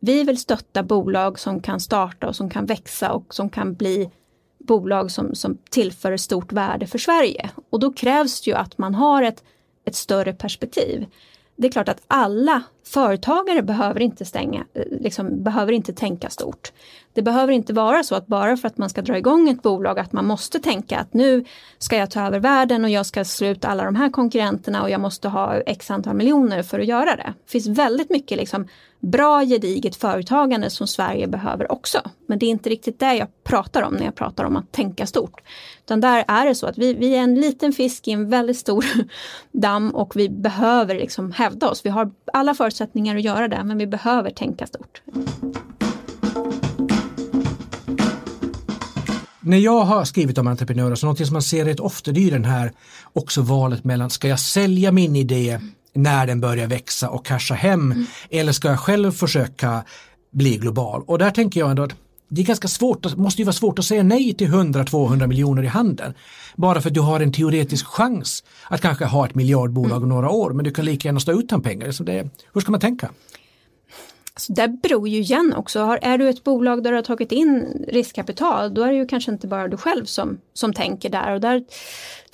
vi 0.00 0.24
vill 0.24 0.38
stötta 0.38 0.82
bolag 0.82 1.38
som 1.38 1.62
kan 1.62 1.80
starta 1.80 2.28
och 2.28 2.36
som 2.36 2.50
kan 2.50 2.66
växa 2.66 3.12
och 3.12 3.34
som 3.34 3.50
kan 3.50 3.74
bli 3.74 4.10
bolag 4.58 5.10
som, 5.10 5.34
som 5.34 5.58
tillför 5.70 6.16
stort 6.16 6.52
värde 6.52 6.86
för 6.86 6.98
Sverige. 6.98 7.50
Och 7.70 7.80
då 7.80 7.92
krävs 7.92 8.40
det 8.40 8.50
ju 8.50 8.56
att 8.56 8.78
man 8.78 8.94
har 8.94 9.22
ett, 9.22 9.44
ett 9.84 9.96
större 9.96 10.32
perspektiv. 10.32 11.06
Det 11.56 11.66
är 11.66 11.72
klart 11.72 11.88
att 11.88 12.02
alla 12.06 12.62
företagare 12.86 13.62
behöver 13.62 14.00
inte 14.00 14.24
stänga, 14.24 14.64
eh, 14.74 14.82
liksom, 15.00 15.42
behöver 15.42 15.72
inte 15.72 15.92
tänka 15.92 16.30
stort. 16.30 16.72
Det 17.12 17.22
behöver 17.22 17.52
inte 17.52 17.72
vara 17.72 18.02
så 18.02 18.14
att 18.14 18.26
bara 18.26 18.56
för 18.56 18.68
att 18.68 18.78
man 18.78 18.90
ska 18.90 19.02
dra 19.02 19.18
igång 19.18 19.48
ett 19.48 19.62
bolag 19.62 19.98
att 19.98 20.12
man 20.12 20.26
måste 20.26 20.60
tänka 20.60 20.98
att 20.98 21.14
nu 21.14 21.44
ska 21.78 21.96
jag 21.96 22.10
ta 22.10 22.26
över 22.26 22.40
världen 22.40 22.84
och 22.84 22.90
jag 22.90 23.06
ska 23.06 23.24
sluta 23.24 23.68
alla 23.68 23.84
de 23.84 23.96
här 23.96 24.10
konkurrenterna 24.10 24.82
och 24.82 24.90
jag 24.90 25.00
måste 25.00 25.28
ha 25.28 25.56
x 25.56 25.90
antal 25.90 26.16
miljoner 26.16 26.62
för 26.62 26.80
att 26.80 26.86
göra 26.86 27.16
det. 27.16 27.34
Det 27.44 27.50
finns 27.50 27.66
väldigt 27.66 28.10
mycket 28.10 28.38
liksom 28.38 28.68
bra 29.00 29.44
gediget 29.44 29.96
företagande 29.96 30.70
som 30.70 30.86
Sverige 30.86 31.26
behöver 31.26 31.72
också. 31.72 31.98
Men 32.26 32.38
det 32.38 32.46
är 32.46 32.50
inte 32.50 32.70
riktigt 32.70 33.00
det 33.00 33.14
jag 33.14 33.28
pratar 33.44 33.82
om 33.82 33.94
när 33.94 34.04
jag 34.04 34.14
pratar 34.14 34.44
om 34.44 34.56
att 34.56 34.72
tänka 34.72 35.06
stort. 35.06 35.40
Utan 35.84 36.00
där 36.00 36.24
är 36.28 36.46
det 36.46 36.54
så 36.54 36.66
att 36.66 36.78
vi, 36.78 36.94
vi 36.94 37.14
är 37.14 37.20
en 37.20 37.34
liten 37.34 37.72
fisk 37.72 38.08
i 38.08 38.10
en 38.10 38.30
väldigt 38.30 38.58
stor 38.58 38.84
damm 39.52 39.90
och 39.90 40.16
vi 40.16 40.28
behöver 40.28 40.94
liksom 40.94 41.32
hävda 41.32 41.68
oss. 41.68 41.86
Vi 41.86 41.90
har 41.90 42.10
alla 42.32 42.54
förutsättningar 42.54 43.16
att 43.16 43.22
göra 43.22 43.48
det 43.48 43.64
men 43.64 43.78
vi 43.78 43.86
behöver 43.86 44.30
tänka 44.30 44.66
stort. 44.66 45.02
När 49.42 49.58
jag 49.58 49.80
har 49.80 50.04
skrivit 50.04 50.38
om 50.38 50.46
entreprenörer 50.46 50.94
så 50.94 51.06
någonting 51.06 51.26
som 51.26 51.32
man 51.32 51.42
ser 51.42 51.64
rätt 51.64 51.80
ofta 51.80 52.12
det 52.12 52.26
är 52.26 52.30
den 52.30 52.44
här 52.44 52.72
också 53.12 53.42
valet 53.42 53.84
mellan 53.84 54.10
ska 54.10 54.28
jag 54.28 54.40
sälja 54.40 54.92
min 54.92 55.16
idé 55.16 55.60
när 55.92 56.26
den 56.26 56.40
börjar 56.40 56.66
växa 56.66 57.08
och 57.08 57.26
casha 57.26 57.54
hem 57.54 57.92
mm. 57.92 58.06
eller 58.30 58.52
ska 58.52 58.68
jag 58.68 58.80
själv 58.80 59.12
försöka 59.12 59.84
bli 60.30 60.56
global 60.56 61.02
och 61.06 61.18
där 61.18 61.30
tänker 61.30 61.60
jag 61.60 61.70
ändå 61.70 61.82
att 61.82 61.94
det 62.32 62.40
är 62.40 62.44
ganska 62.44 62.68
svårt, 62.68 63.16
måste 63.16 63.42
ju 63.42 63.46
vara 63.46 63.52
svårt 63.52 63.78
att 63.78 63.84
säga 63.84 64.02
nej 64.02 64.34
till 64.34 64.48
100-200 64.48 65.26
miljoner 65.26 65.62
i 65.62 65.66
handen. 65.66 66.14
Bara 66.56 66.80
för 66.80 66.88
att 66.88 66.94
du 66.94 67.00
har 67.00 67.20
en 67.20 67.32
teoretisk 67.32 67.86
chans 67.86 68.44
att 68.68 68.80
kanske 68.80 69.04
ha 69.04 69.26
ett 69.26 69.34
miljardbolag 69.34 70.02
om 70.02 70.08
några 70.08 70.30
år 70.30 70.50
men 70.50 70.64
du 70.64 70.70
kan 70.70 70.84
lika 70.84 71.08
gärna 71.08 71.20
stå 71.20 71.32
utan 71.32 71.62
pengar. 71.62 71.90
Så 71.90 72.04
det, 72.04 72.28
hur 72.52 72.60
ska 72.60 72.70
man 72.70 72.80
tänka? 72.80 73.10
Så 74.40 74.52
det 74.52 74.68
beror 74.68 75.08
ju 75.08 75.18
igen 75.18 75.54
också. 75.56 75.80
Har, 75.80 75.98
är 76.02 76.18
du 76.18 76.28
ett 76.28 76.44
bolag 76.44 76.82
där 76.82 76.90
du 76.90 76.96
har 76.96 77.02
tagit 77.02 77.32
in 77.32 77.84
riskkapital 77.88 78.74
då 78.74 78.82
är 78.82 78.88
det 78.88 78.94
ju 78.94 79.06
kanske 79.06 79.32
inte 79.32 79.46
bara 79.46 79.68
du 79.68 79.76
själv 79.76 80.04
som, 80.04 80.38
som 80.52 80.72
tänker 80.72 81.10
där. 81.10 81.34
Och 81.34 81.40
där 81.40 81.64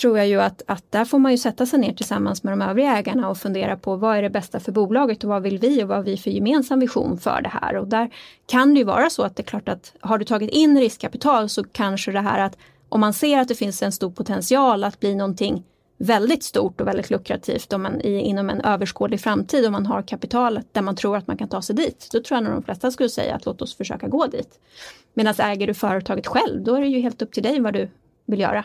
tror 0.01 0.19
jag 0.19 0.29
ju 0.29 0.41
att, 0.41 0.63
att 0.67 0.93
där 0.93 1.05
får 1.05 1.19
man 1.19 1.33
ju 1.33 1.39
sätta 1.39 1.67
sig 1.67 1.79
ner 1.79 1.93
tillsammans 1.93 2.43
med 2.43 2.53
de 2.53 2.63
övriga 2.63 2.99
ägarna 2.99 3.29
och 3.29 3.39
fundera 3.39 3.77
på 3.77 3.97
vad 3.97 4.17
är 4.17 4.23
det 4.23 4.31
bästa 4.31 4.61
för 4.61 4.73
bolaget 4.73 5.25
och 5.25 5.31
vad 5.31 5.43
vill 5.43 5.59
vi 5.59 5.83
och 5.83 5.89
vad 5.89 5.97
har 5.97 6.05
vi 6.05 6.17
för 6.17 6.31
gemensam 6.31 6.81
vision 6.81 7.19
för 7.19 7.43
det 7.43 7.53
här. 7.63 7.77
Och 7.77 7.89
där 7.89 8.11
kan 8.47 8.75
det 8.75 8.79
ju 8.79 8.85
vara 8.85 9.11
så 9.11 9.23
att 9.23 9.37
det 9.37 9.43
är 9.43 9.45
klart 9.45 9.69
att 9.69 9.93
har 10.01 10.19
du 10.19 10.25
tagit 10.25 10.51
in 10.51 10.79
riskkapital 10.79 11.49
så 11.49 11.65
kanske 11.65 12.13
det 12.13 12.21
här 12.21 12.39
att 12.39 12.57
om 12.89 13.01
man 13.01 13.13
ser 13.13 13.39
att 13.39 13.49
det 13.49 13.55
finns 13.55 13.83
en 13.83 13.93
stor 13.93 14.11
potential 14.11 14.85
att 14.85 15.01
bli 15.01 15.15
någonting 15.15 15.65
väldigt 15.99 16.43
stort 16.43 16.81
och 16.81 16.87
väldigt 16.87 17.11
lukrativt 17.11 17.73
om 17.73 17.83
man 17.83 18.01
i, 18.01 18.21
inom 18.21 18.51
en 18.51 18.61
överskådlig 18.61 19.21
framtid 19.21 19.67
om 19.67 19.73
man 19.73 19.87
har 19.87 20.03
kapitalet 20.03 20.67
där 20.73 20.83
man 20.83 20.97
tror 20.97 21.17
att 21.17 21.27
man 21.27 21.37
kan 21.37 21.49
ta 21.49 21.63
sig 21.63 21.77
dit. 21.77 22.09
Då 22.13 22.23
tror 22.23 22.37
jag 22.37 22.45
nog 22.45 22.53
de 22.53 22.63
flesta 22.63 22.91
skulle 22.91 23.09
säga 23.09 23.35
att 23.35 23.47
låt 23.47 23.63
oss 23.63 23.77
försöka 23.77 24.09
gå 24.09 24.27
dit. 24.27 24.61
Medan 25.15 25.35
äger 25.39 25.67
du 25.67 25.75
företaget 25.75 26.27
själv 26.27 26.65
då 26.65 26.75
är 26.75 26.81
det 26.81 26.87
ju 26.87 27.01
helt 27.01 27.23
upp 27.23 27.33
till 27.33 27.43
dig 27.43 27.61
vad 27.61 27.73
du 27.73 27.89
vill 28.27 28.41
göra. 28.41 28.65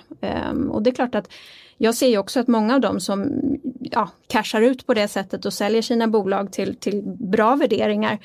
Um, 0.51 0.71
och 0.71 0.81
det 0.81 0.89
är 0.89 0.95
klart 0.95 1.15
att 1.15 1.29
jag 1.77 1.95
ser 1.95 2.07
ju 2.07 2.17
också 2.17 2.39
att 2.39 2.47
många 2.47 2.75
av 2.75 2.81
dem 2.81 2.99
som 2.99 3.31
ja, 3.79 4.09
cashar 4.27 4.61
ut 4.61 4.85
på 4.85 4.93
det 4.93 5.07
sättet 5.07 5.45
och 5.45 5.53
säljer 5.53 5.81
sina 5.81 6.07
bolag 6.07 6.51
till, 6.51 6.75
till 6.75 7.01
bra 7.05 7.55
värderingar 7.55 8.19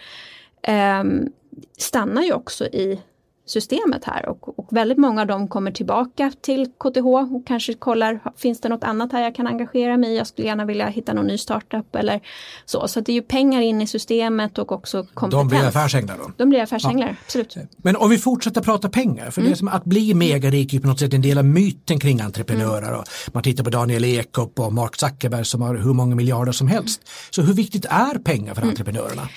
um, 1.01 1.33
stannar 1.79 2.23
ju 2.23 2.33
också 2.33 2.65
i 2.65 3.01
systemet 3.47 4.05
här 4.05 4.29
och, 4.29 4.59
och, 4.59 4.69
väldigt 4.71 4.99
många 4.99 5.21
av 5.21 5.27
dem 5.27 5.49
kommer 5.49 5.71
tillbaka 5.71 6.33
till 6.41 6.67
KTH 6.67 7.07
och 7.07 7.47
kanske 7.47 7.75
kollar, 7.75 8.21
finns 8.37 8.61
det 8.61 8.69
något 8.69 8.85
annat 8.85 9.13
här 9.13 9.23
jag 9.23 9.35
kan 9.35 9.47
engagera 9.47 9.97
mig 9.97 10.11
i? 10.11 10.17
Jag 10.17 10.27
skulle 10.27 10.49
gärna 10.49 10.65
vilja 10.65 10.87
hitta 10.87 11.13
någon 11.13 11.27
ny 11.27 11.39
startup 11.39 11.97
eller 11.97 12.21
så. 12.65 12.89
Så 12.89 13.01
det 13.01 13.13
är 13.13 13.15
ju 13.15 13.23
pengar 13.23 13.61
in 13.61 13.83
i 13.83 13.87
systemet 13.87 14.59
och 14.59 14.73
också 14.73 15.07
kompetens. 15.15 15.41
De 15.41 15.49
blir 15.49 15.69
affärsänglar 15.69 16.19
då? 16.19 16.31
De 16.37 16.49
blir 16.49 16.61
affärsänglar, 16.61 17.07
ja. 17.07 17.15
absolut. 17.25 17.57
Men 17.77 17.97
om 17.97 18.11
vi 18.11 18.19
fortsätter 18.19 18.61
prata 18.61 18.89
pengar, 18.89 19.31
för 19.31 19.41
mm. 19.41 19.51
det 19.51 19.55
är 19.55 19.57
som 19.57 19.69
att 19.69 19.85
bli 19.85 20.15
megarik 20.15 20.75
är 20.75 20.81
på 20.81 20.87
något 20.87 20.99
sätt 20.99 21.15
en 21.15 21.23
del 21.23 21.39
av 21.39 21.45
myten 21.45 22.01
kring 22.01 22.21
entreprenörer. 22.21 22.89
Mm. 22.89 23.05
Man 23.33 23.43
tittar 23.43 23.65
på 23.65 23.71
Daniel 23.71 24.05
Ekop 24.05 24.61
och 24.61 24.73
Mark 24.73 24.97
Zuckerberg 24.97 25.45
som 25.45 25.63
har 25.63 25.75
hur 25.75 25.93
många 25.93 26.15
miljarder 26.15 26.53
som 26.53 26.69
helst. 26.69 27.01
Så 27.31 27.43
hur 27.43 27.55
viktigt 27.55 27.85
är 27.85 28.19
pengar 28.19 28.55
för 28.55 28.63
mm. 28.63 28.71
entreprenörerna? 28.71 29.29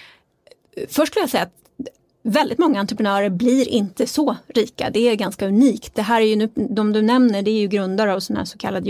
Först 0.89 1.11
skulle 1.11 1.23
jag 1.23 1.29
säga 1.29 1.43
att 1.43 1.53
väldigt 2.21 2.59
många 2.59 2.79
entreprenörer 2.79 3.29
blir 3.29 3.67
inte 3.67 4.07
så 4.07 4.35
rika. 4.47 4.89
Det 4.89 4.99
är 4.99 5.15
ganska 5.15 5.47
unikt. 5.47 5.95
Det 5.95 6.01
här 6.01 6.21
är 6.21 6.25
ju 6.25 6.35
nu, 6.35 6.49
de 6.55 6.93
du 6.93 7.01
nämner, 7.01 7.41
det 7.41 7.51
är 7.51 7.59
ju 7.59 7.67
grundare 7.67 8.13
av 8.13 8.19
sådana 8.19 8.45
så 8.45 8.57
kallade 8.57 8.89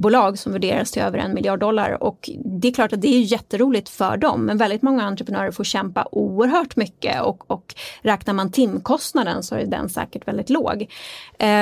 bolag 0.00 0.38
som 0.38 0.52
värderas 0.52 0.90
till 0.90 1.02
över 1.02 1.18
en 1.18 1.34
miljard 1.34 1.60
dollar. 1.60 2.02
Och 2.02 2.30
det 2.44 2.68
är 2.68 2.72
klart 2.72 2.92
att 2.92 3.00
det 3.00 3.08
är 3.08 3.20
jätteroligt 3.20 3.88
för 3.88 4.16
dem, 4.16 4.44
men 4.44 4.58
väldigt 4.58 4.82
många 4.82 5.04
entreprenörer 5.04 5.50
får 5.50 5.64
kämpa 5.64 6.08
oerhört 6.12 6.76
mycket 6.76 7.22
och, 7.22 7.50
och 7.50 7.74
räknar 8.02 8.34
man 8.34 8.52
timkostnaden 8.52 9.42
så 9.42 9.54
är 9.54 9.66
den 9.66 9.88
säkert 9.88 10.28
väldigt 10.28 10.50
låg. 10.50 10.86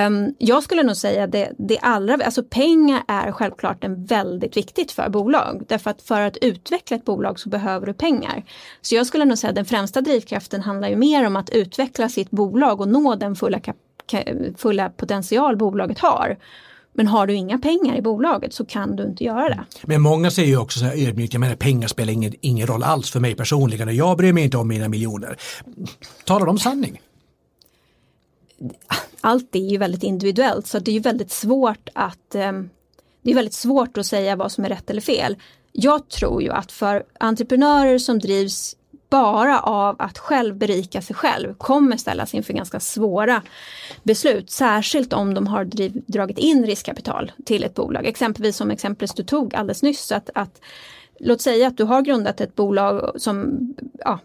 Um, 0.07 0.35
jag 0.39 0.63
skulle 0.63 0.83
nog 0.83 0.97
säga 0.97 1.27
det, 1.27 1.53
det 1.59 1.79
allra, 1.79 2.15
alltså 2.25 2.43
pengar 2.43 3.03
är 3.09 3.33
självklart 3.33 3.85
en 3.85 4.05
väldigt 4.05 4.57
viktigt 4.57 4.93
för 4.93 5.09
bolag. 5.09 5.65
Därför 5.69 5.91
att 5.91 6.03
för 6.03 6.21
att 6.21 6.37
utveckla 6.37 6.97
ett 6.97 7.05
bolag 7.05 7.41
så 7.41 7.49
behöver 7.49 7.87
du 7.87 7.95
pengar. 7.95 8.45
Så 8.81 8.95
jag 8.95 9.07
skulle 9.07 9.25
nog 9.25 9.39
säga 9.39 9.49
att 9.49 9.57
den 9.57 9.65
främsta 9.65 10.01
drivkraften 10.01 10.63
handlar 10.63 10.89
ju 10.89 10.97
mer 10.97 11.27
om 11.27 11.37
att 11.37 11.51
utveckla 11.51 12.09
sitt 12.09 12.31
bolag 12.31 12.81
och 12.81 12.89
nå 12.89 13.15
den 13.15 13.37
fulla, 13.37 13.61
fulla 14.57 14.91
potential 14.91 15.57
bolaget 15.57 15.99
har. 15.99 16.37
Men 16.99 17.07
har 17.07 17.27
du 17.27 17.35
inga 17.35 17.59
pengar 17.59 17.97
i 17.97 18.03
bolaget 18.03 18.55
så 18.55 18.65
kan 18.65 18.97
du 18.97 19.03
inte 19.03 19.25
göra 19.25 19.49
det. 19.49 19.65
Men 19.83 20.01
många 20.01 20.31
säger 20.31 20.49
ju 20.49 20.57
också 20.57 20.79
så 20.79 20.85
här 20.85 21.09
ödmjukt, 21.09 21.33
jag 21.33 21.41
menar 21.41 21.57
pengar 21.57 21.89
spelar 21.89 22.13
ingen, 22.13 22.35
ingen 22.41 22.67
roll 22.67 22.83
alls 22.83 23.11
för 23.11 23.21
mig 23.21 23.35
personligen 23.35 23.89
och 23.89 23.95
jag 23.95 24.17
bryr 24.17 24.33
mig 24.33 24.45
inte 24.45 24.57
om 24.57 24.69
mina 24.69 24.89
miljoner. 24.89 25.37
Talar 26.25 26.47
de 26.47 26.59
sanning? 26.59 27.01
Allt 29.21 29.57
är 29.57 29.71
ju 29.71 29.79
väldigt 29.79 30.03
individuellt 30.03 30.67
så 30.67 30.79
det 30.79 30.91
är 30.91 30.93
ju 30.93 31.01
väldigt 31.01 31.31
svårt 31.31 31.89
att 31.95 32.35
ehm, 32.35 32.71
det 33.23 33.31
är 33.31 33.35
väldigt 33.35 33.55
svårt 33.55 33.99
att 33.99 34.07
säga 34.07 34.37
vad 34.37 34.53
som 34.53 34.65
är 34.65 34.69
rätt 34.69 34.91
eller 34.91 35.01
fel. 35.01 35.37
Jag 35.73 36.09
tror 36.09 36.43
ju 36.43 36.51
att 36.51 36.73
för 36.73 37.03
entreprenörer 37.21 37.99
som 37.99 38.19
drivs 38.19 38.77
bara 39.09 39.61
av 39.61 39.97
att 39.99 40.19
själv 40.19 40.57
berika 40.57 41.03
sig 41.03 41.17
själv 41.17 41.55
kommer 41.55 41.97
ställas 41.97 42.35
inför 42.35 42.53
ganska 42.53 42.81
svåra 42.81 43.43
beslut. 44.03 44.51
Särskilt 44.51 45.13
om 45.13 45.35
de 45.35 45.47
har 45.47 45.65
driv, 45.65 46.03
dragit 46.07 46.39
in 46.39 46.67
riskkapital 46.67 47.33
till 47.45 47.65
ett 47.65 47.75
bolag. 47.75 48.07
Exempelvis 48.07 48.57
som 48.57 48.71
exemplet 48.71 49.17
du 49.17 49.23
tog 49.23 49.55
alldeles 49.55 49.83
nyss. 49.83 50.13
Att, 50.13 50.31
att, 50.35 50.61
låt 51.21 51.41
säga 51.41 51.67
att 51.67 51.77
du 51.77 51.85
har 51.85 52.03
grundat 52.03 52.41
ett 52.41 52.55
bolag 52.55 53.21
som, 53.21 53.59
ja, 53.99 54.19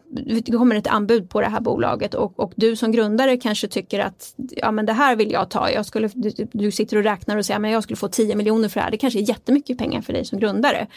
det 0.45 0.51
kommer 0.51 0.75
ett 0.75 0.87
anbud 0.87 1.29
på 1.29 1.41
det 1.41 1.47
här 1.47 1.61
bolaget 1.61 2.13
och, 2.13 2.39
och 2.39 2.53
du 2.55 2.75
som 2.75 2.91
grundare 2.91 3.37
kanske 3.37 3.67
tycker 3.67 3.99
att 3.99 4.33
ja 4.37 4.71
men 4.71 4.85
det 4.85 4.93
här 4.93 5.15
vill 5.15 5.31
jag 5.31 5.49
ta. 5.49 5.71
Jag 5.71 5.85
skulle, 5.85 6.09
du, 6.13 6.31
du 6.51 6.71
sitter 6.71 6.97
och 6.97 7.03
räknar 7.03 7.37
och 7.37 7.45
säger 7.45 7.65
att 7.65 7.71
jag 7.71 7.83
skulle 7.83 7.97
få 7.97 8.07
10 8.07 8.35
miljoner 8.35 8.69
för 8.69 8.79
det 8.79 8.83
här. 8.83 8.91
Det 8.91 8.97
kanske 8.97 9.19
är 9.19 9.29
jättemycket 9.29 9.77
pengar 9.77 10.01
för 10.01 10.13
dig 10.13 10.25
som 10.25 10.39
grundare. 10.39 10.87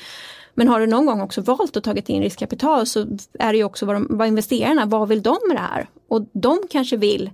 Men 0.58 0.68
har 0.68 0.80
du 0.80 0.86
någon 0.86 1.06
gång 1.06 1.20
också 1.20 1.40
valt 1.40 1.76
att 1.76 1.84
tagit 1.84 2.08
in 2.08 2.22
riskkapital 2.22 2.86
så 2.86 3.06
är 3.38 3.52
det 3.52 3.58
ju 3.58 3.64
också 3.64 3.86
vad, 3.86 3.96
de, 3.96 4.06
vad 4.10 4.28
investerarna, 4.28 4.86
vad 4.86 5.08
vill 5.08 5.22
de 5.22 5.36
med 5.48 5.56
det 5.56 5.60
här? 5.60 5.88
Och 6.08 6.26
de 6.32 6.58
kanske 6.70 6.96
vill 6.96 7.30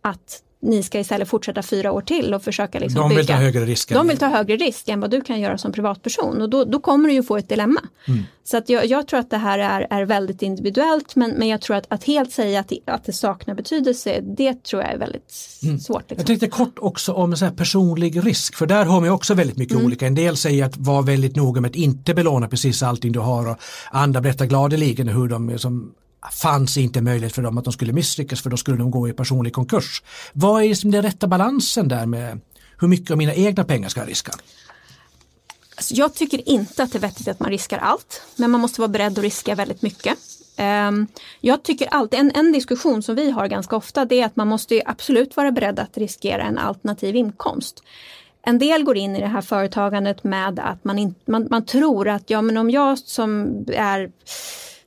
att 0.00 0.42
ni 0.64 0.82
ska 0.82 1.00
istället 1.00 1.28
fortsätta 1.28 1.62
fyra 1.62 1.92
år 1.92 2.00
till 2.00 2.34
och 2.34 2.42
försöka 2.42 2.78
liksom 2.78 3.00
De 3.00 3.08
vill 3.08 3.18
bygga. 3.18 3.34
ta 3.34 3.42
högre 3.42 3.64
risk. 3.64 3.92
De 3.92 4.08
vill 4.08 4.18
ta 4.18 4.26
högre 4.26 4.56
risk 4.56 4.88
än 4.88 5.00
vad 5.00 5.10
du 5.10 5.20
kan 5.20 5.40
göra 5.40 5.58
som 5.58 5.72
privatperson 5.72 6.42
och 6.42 6.50
då, 6.50 6.64
då 6.64 6.80
kommer 6.80 7.08
du 7.08 7.14
ju 7.14 7.22
få 7.22 7.36
ett 7.36 7.48
dilemma. 7.48 7.80
Mm. 8.08 8.22
Så 8.44 8.56
att 8.56 8.68
jag, 8.68 8.86
jag, 8.86 9.08
tror 9.08 9.20
att 9.20 9.30
det 9.30 9.36
här 9.36 9.58
är, 9.58 9.86
är 9.90 10.04
väldigt 10.04 10.42
individuellt 10.42 11.16
men, 11.16 11.30
men 11.30 11.48
jag 11.48 11.60
tror 11.60 11.76
att, 11.76 11.86
att 11.88 12.04
helt 12.04 12.32
säga 12.32 12.60
att, 12.60 12.72
att 12.86 13.04
det 13.04 13.12
saknar 13.12 13.54
betydelse 13.54 14.20
det 14.36 14.62
tror 14.62 14.82
jag 14.82 14.92
är 14.92 14.98
väldigt 14.98 15.58
mm. 15.62 15.78
svårt. 15.78 16.00
Liksom. 16.00 16.16
Jag 16.18 16.26
tänkte 16.26 16.46
kort 16.46 16.78
också 16.78 17.12
om 17.12 17.36
så 17.36 17.50
personlig 17.50 18.26
risk 18.26 18.56
för 18.56 18.66
där 18.66 18.84
har 18.84 19.00
man 19.00 19.10
också 19.10 19.34
väldigt 19.34 19.56
mycket 19.56 19.74
mm. 19.74 19.86
olika. 19.86 20.06
En 20.06 20.14
del 20.14 20.36
säger 20.36 20.64
att 20.64 20.76
var 20.76 21.02
väldigt 21.02 21.36
noga 21.36 21.60
med 21.60 21.68
att 21.68 21.76
inte 21.76 22.14
belåna 22.14 22.48
precis 22.48 22.82
allting 22.82 23.12
du 23.12 23.18
har 23.18 23.50
och 23.50 23.56
andra 23.90 24.20
berättar 24.20 24.46
gladeligen 24.46 25.08
hur 25.08 25.28
de 25.28 25.58
som 25.58 25.94
fanns 26.32 26.76
inte 26.76 27.00
möjlighet 27.02 27.34
för 27.34 27.42
dem 27.42 27.58
att 27.58 27.64
de 27.64 27.72
skulle 27.72 27.92
misslyckas 27.92 28.42
för 28.42 28.50
då 28.50 28.56
skulle 28.56 28.76
de 28.76 28.90
gå 28.90 29.08
i 29.08 29.12
personlig 29.12 29.52
konkurs. 29.52 30.02
Vad 30.32 30.62
är 30.62 30.68
liksom 30.68 30.90
den 30.90 31.02
rätta 31.02 31.26
balansen 31.26 31.88
där 31.88 32.06
med 32.06 32.40
hur 32.78 32.88
mycket 32.88 33.10
av 33.10 33.16
mina 33.16 33.34
egna 33.34 33.64
pengar 33.64 33.88
ska 33.88 34.00
jag 34.00 34.08
riska? 34.08 34.32
Alltså 35.76 35.94
jag 35.94 36.14
tycker 36.14 36.48
inte 36.48 36.82
att 36.82 36.92
det 36.92 36.98
är 36.98 37.00
vettigt 37.00 37.28
att 37.28 37.40
man 37.40 37.50
riskar 37.50 37.78
allt, 37.78 38.22
men 38.36 38.50
man 38.50 38.60
måste 38.60 38.80
vara 38.80 38.88
beredd 38.88 39.18
att 39.18 39.24
riska 39.24 39.54
väldigt 39.54 39.82
mycket. 39.82 40.18
Ehm, 40.56 41.06
jag 41.40 41.62
tycker 41.62 41.86
alltid, 41.86 42.20
en, 42.20 42.32
en 42.34 42.52
diskussion 42.52 43.02
som 43.02 43.14
vi 43.14 43.30
har 43.30 43.48
ganska 43.48 43.76
ofta, 43.76 44.04
det 44.04 44.20
är 44.20 44.26
att 44.26 44.36
man 44.36 44.48
måste 44.48 44.82
absolut 44.86 45.36
vara 45.36 45.52
beredd 45.52 45.78
att 45.78 45.98
riskera 45.98 46.42
en 46.42 46.58
alternativ 46.58 47.16
inkomst. 47.16 47.82
En 48.42 48.58
del 48.58 48.84
går 48.84 48.96
in 48.96 49.16
i 49.16 49.20
det 49.20 49.26
här 49.26 49.40
företagandet 49.40 50.24
med 50.24 50.58
att 50.58 50.84
man, 50.84 50.98
in, 50.98 51.14
man, 51.24 51.46
man 51.50 51.64
tror 51.64 52.08
att 52.08 52.30
ja 52.30 52.42
men 52.42 52.56
om 52.56 52.70
jag 52.70 52.98
som 52.98 53.46
är 53.72 54.10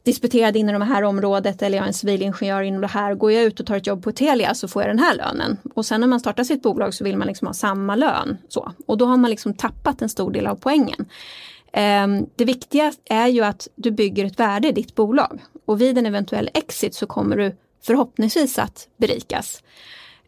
disputerad 0.07 0.55
inom 0.55 0.79
det 0.79 0.85
här 0.85 1.03
området 1.03 1.61
eller 1.61 1.77
jag 1.77 1.83
är 1.83 1.87
en 1.87 1.93
civilingenjör 1.93 2.61
inom 2.61 2.81
det 2.81 2.87
här. 2.87 3.15
Går 3.15 3.31
jag 3.31 3.43
ut 3.43 3.59
och 3.59 3.65
tar 3.65 3.77
ett 3.77 3.87
jobb 3.87 4.03
på 4.03 4.11
Telia 4.11 4.53
så 4.53 4.67
får 4.67 4.81
jag 4.81 4.89
den 4.89 4.99
här 4.99 5.15
lönen. 5.15 5.57
Och 5.75 5.85
sen 5.85 6.01
när 6.01 6.07
man 6.07 6.19
startar 6.19 6.43
sitt 6.43 6.61
bolag 6.61 6.93
så 6.93 7.03
vill 7.03 7.17
man 7.17 7.27
liksom 7.27 7.47
ha 7.47 7.53
samma 7.53 7.95
lön. 7.95 8.37
Så. 8.49 8.71
Och 8.85 8.97
då 8.97 9.05
har 9.05 9.17
man 9.17 9.29
liksom 9.29 9.53
tappat 9.53 10.01
en 10.01 10.09
stor 10.09 10.31
del 10.31 10.47
av 10.47 10.55
poängen. 10.55 11.05
Ehm, 11.73 12.25
det 12.35 12.45
viktiga 12.45 12.93
är 13.05 13.27
ju 13.27 13.43
att 13.43 13.67
du 13.75 13.91
bygger 13.91 14.25
ett 14.25 14.39
värde 14.39 14.67
i 14.67 14.71
ditt 14.71 14.95
bolag. 14.95 15.39
Och 15.65 15.81
vid 15.81 15.97
en 15.97 16.05
eventuell 16.05 16.49
exit 16.53 16.95
så 16.95 17.05
kommer 17.05 17.37
du 17.37 17.55
förhoppningsvis 17.85 18.59
att 18.59 18.87
berikas. 18.97 19.63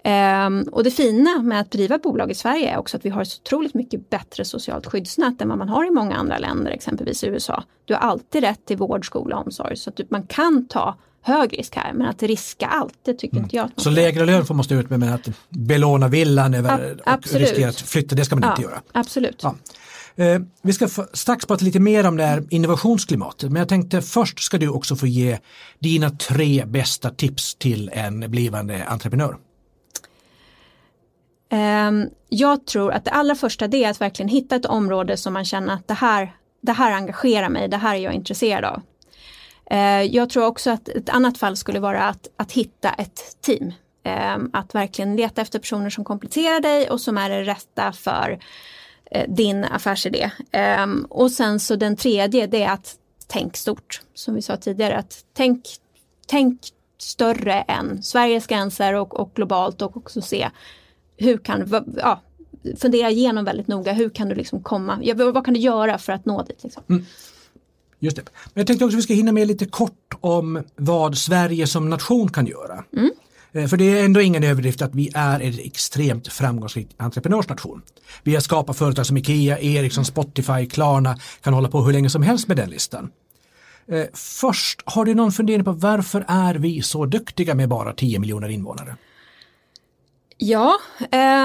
Um, 0.04 0.64
och 0.72 0.84
det 0.84 0.92
fina 0.92 1.42
med 1.42 1.60
att 1.60 1.72
driva 1.72 1.98
bolag 1.98 2.32
i 2.32 2.36
Sverige 2.36 2.70
är 2.70 2.78
också 2.78 2.98
att 2.98 3.06
vi 3.06 3.10
har 3.10 3.24
så 3.24 3.40
otroligt 3.42 3.74
mycket 3.74 4.10
bättre 4.10 4.46
socialt 4.46 4.86
skyddsnät 4.86 5.42
än 5.42 5.50
vad 5.50 5.58
man 5.58 5.70
har 5.70 5.88
i 5.88 5.92
många 5.92 6.16
andra 6.16 6.38
länder, 6.38 6.72
exempelvis 6.72 7.24
USA. 7.24 7.64
Du 7.86 7.94
har 7.94 8.02
alltid 8.02 8.44
rätt 8.44 8.66
till 8.66 8.78
vård, 8.78 9.06
skola 9.06 9.38
och 9.38 9.46
omsorg 9.46 9.78
så 9.78 9.90
att 9.90 9.96
du, 9.96 10.08
man 10.10 10.28
kan 10.28 10.68
ta 10.68 10.96
hög 11.22 11.60
risk 11.60 11.76
här 11.76 11.94
men 11.94 12.08
att 12.08 12.24
riska 12.24 12.68
allt 12.68 12.94
det 13.04 13.14
tycker 13.14 13.36
mm. 13.36 13.44
inte 13.44 13.56
jag. 13.56 13.70
så 13.76 13.90
lägre 13.90 14.26
lön 14.26 14.46
får 14.46 14.56
man 14.56 14.64
stå 14.64 14.76
ut 14.76 14.90
med 14.90 15.00
men 15.00 15.14
att 15.14 15.30
belåna 15.50 16.08
villan 16.08 16.54
över, 16.54 17.00
och 17.06 17.34
riskera 17.34 17.70
att 17.70 17.82
flytta 17.82 18.16
det 18.16 18.26
ska 18.26 18.36
man 18.36 18.44
ja, 18.44 18.50
inte 18.50 18.62
göra. 18.62 18.82
Absolut. 18.92 19.44
Ja. 19.44 19.56
Eh, 20.24 20.42
vi 20.62 20.74
ska 20.74 20.88
strax 21.14 21.46
prata 21.46 21.66
lite 21.66 21.80
mer 21.80 22.08
om 22.08 22.18
det 22.18 22.24
här 22.24 22.44
innovationsklimatet 22.50 23.52
men 23.52 23.60
jag 23.60 23.70
tänkte 23.70 24.02
först 24.02 24.40
ska 24.40 24.58
du 24.58 24.70
också 24.70 24.96
få 24.96 25.08
ge 25.08 25.38
dina 25.80 26.10
tre 26.10 26.66
bästa 26.66 27.10
tips 27.10 27.56
till 27.56 27.90
en 27.94 28.32
blivande 28.32 28.86
entreprenör. 28.86 29.38
Ehm, 31.50 32.10
jag 32.30 32.66
tror 32.66 32.92
att 32.92 33.06
det 33.06 33.12
allra 33.12 33.36
första 33.36 33.68
det 33.68 33.84
är 33.84 33.90
att 33.90 34.02
verkligen 34.02 34.30
hitta 34.30 34.56
ett 34.56 34.66
område 34.66 35.18
som 35.18 35.34
man 35.34 35.46
känner 35.46 35.74
att 35.74 35.88
det 35.88 35.94
här, 35.94 36.36
det 36.62 36.72
här 36.72 36.92
engagerar 36.92 37.50
mig, 37.50 37.68
det 37.68 37.78
här 37.78 37.96
är 37.96 38.00
jag 38.00 38.14
intresserad 38.14 38.66
av. 38.66 38.82
Ehm, 39.70 40.08
jag 40.12 40.30
tror 40.30 40.46
också 40.46 40.72
att 40.72 40.90
ett 40.90 41.10
annat 41.10 41.38
fall 41.38 41.58
skulle 41.58 41.80
vara 41.80 42.04
att, 42.04 42.28
att 42.38 42.52
hitta 42.52 42.90
ett 42.90 43.38
team. 43.42 43.74
Ehm, 44.04 44.50
att 44.54 44.76
verkligen 44.76 45.16
leta 45.16 45.42
efter 45.42 45.60
personer 45.60 45.90
som 45.90 46.04
kompletterar 46.04 46.60
dig 46.60 46.90
och 46.90 47.02
som 47.02 47.18
är 47.18 47.30
det 47.30 47.44
rätta 47.44 47.92
för 47.92 48.40
eh, 49.12 49.30
din 49.30 49.64
affärsidé. 49.64 50.32
Och 51.10 51.32
sen 51.32 51.60
så 51.60 51.76
den 51.76 51.96
tredje 51.96 52.48
det 52.48 52.64
är 52.64 52.72
att 52.72 52.96
tänk 53.28 53.58
stort. 53.58 54.02
Som 54.14 54.36
vi 54.36 54.42
sa 54.42 54.58
tidigare, 54.58 54.98
att 54.98 55.26
tänk, 55.34 55.66
tänk 56.28 56.62
större 56.98 57.62
än 57.62 58.04
Sveriges 58.04 58.48
gränser 58.48 58.94
och, 58.94 59.20
och 59.20 59.32
globalt 59.34 59.82
och 59.82 59.98
också 59.98 60.22
se 60.22 60.50
hur 61.20 61.38
kan, 61.38 61.84
ja, 61.98 62.22
fundera 62.78 63.10
igenom 63.10 63.46
väldigt 63.46 63.68
noga, 63.68 63.94
hur 63.94 64.10
kan 64.10 64.30
du 64.30 64.36
liksom 64.36 64.64
komma, 64.64 65.00
ja, 65.02 65.16
vad 65.16 65.46
kan 65.46 65.54
du 65.54 65.60
göra 65.60 65.98
för 65.98 66.14
att 66.14 66.26
nå 66.26 66.44
dit? 66.44 66.64
Liksom? 66.64 66.84
Mm. 66.90 67.06
Just 68.00 68.18
det. 68.18 68.24
Men 68.54 68.62
jag 68.62 68.68
tänkte 68.68 68.86
också 68.86 68.96
att 68.96 69.00
vi 69.00 69.04
ska 69.04 69.14
hinna 69.14 69.32
med 69.32 69.48
lite 69.48 69.66
kort 69.66 70.14
om 70.20 70.64
vad 70.76 71.18
Sverige 71.18 71.68
som 71.68 71.90
nation 71.90 72.30
kan 72.30 72.46
göra. 72.46 72.84
Mm. 72.98 73.12
Eh, 73.52 73.68
för 73.68 73.78
det 73.78 74.00
är 74.00 74.06
ändå 74.06 74.22
ingen 74.22 74.44
överdrift 74.44 74.82
att 74.82 74.96
vi 74.96 75.12
är 75.14 75.40
en 75.40 75.60
extremt 75.60 76.28
framgångsrik 76.28 76.88
entreprenörsnation. 76.98 77.82
Vi 78.24 78.34
har 78.34 78.42
skapat 78.42 78.78
företag 78.78 79.06
som 79.06 79.18
Ikea, 79.18 79.60
Ericsson, 79.60 80.06
Spotify, 80.06 80.66
Klarna, 80.66 81.18
kan 81.42 81.54
hålla 81.54 81.70
på 81.70 81.82
hur 81.82 81.94
länge 81.94 82.10
som 82.10 82.24
helst 82.24 82.48
med 82.48 82.58
den 82.58 82.70
listan. 82.70 83.12
Eh, 83.88 84.06
först, 84.14 84.82
har 84.86 85.06
du 85.06 85.14
någon 85.14 85.32
fundering 85.32 85.64
på 85.64 85.72
varför 85.72 86.26
är 86.28 86.56
vi 86.56 86.82
så 86.82 87.06
duktiga 87.06 87.56
med 87.56 87.70
bara 87.70 87.94
10 87.94 88.20
miljoner 88.20 88.50
invånare? 88.50 88.96
Ja, 90.42 90.76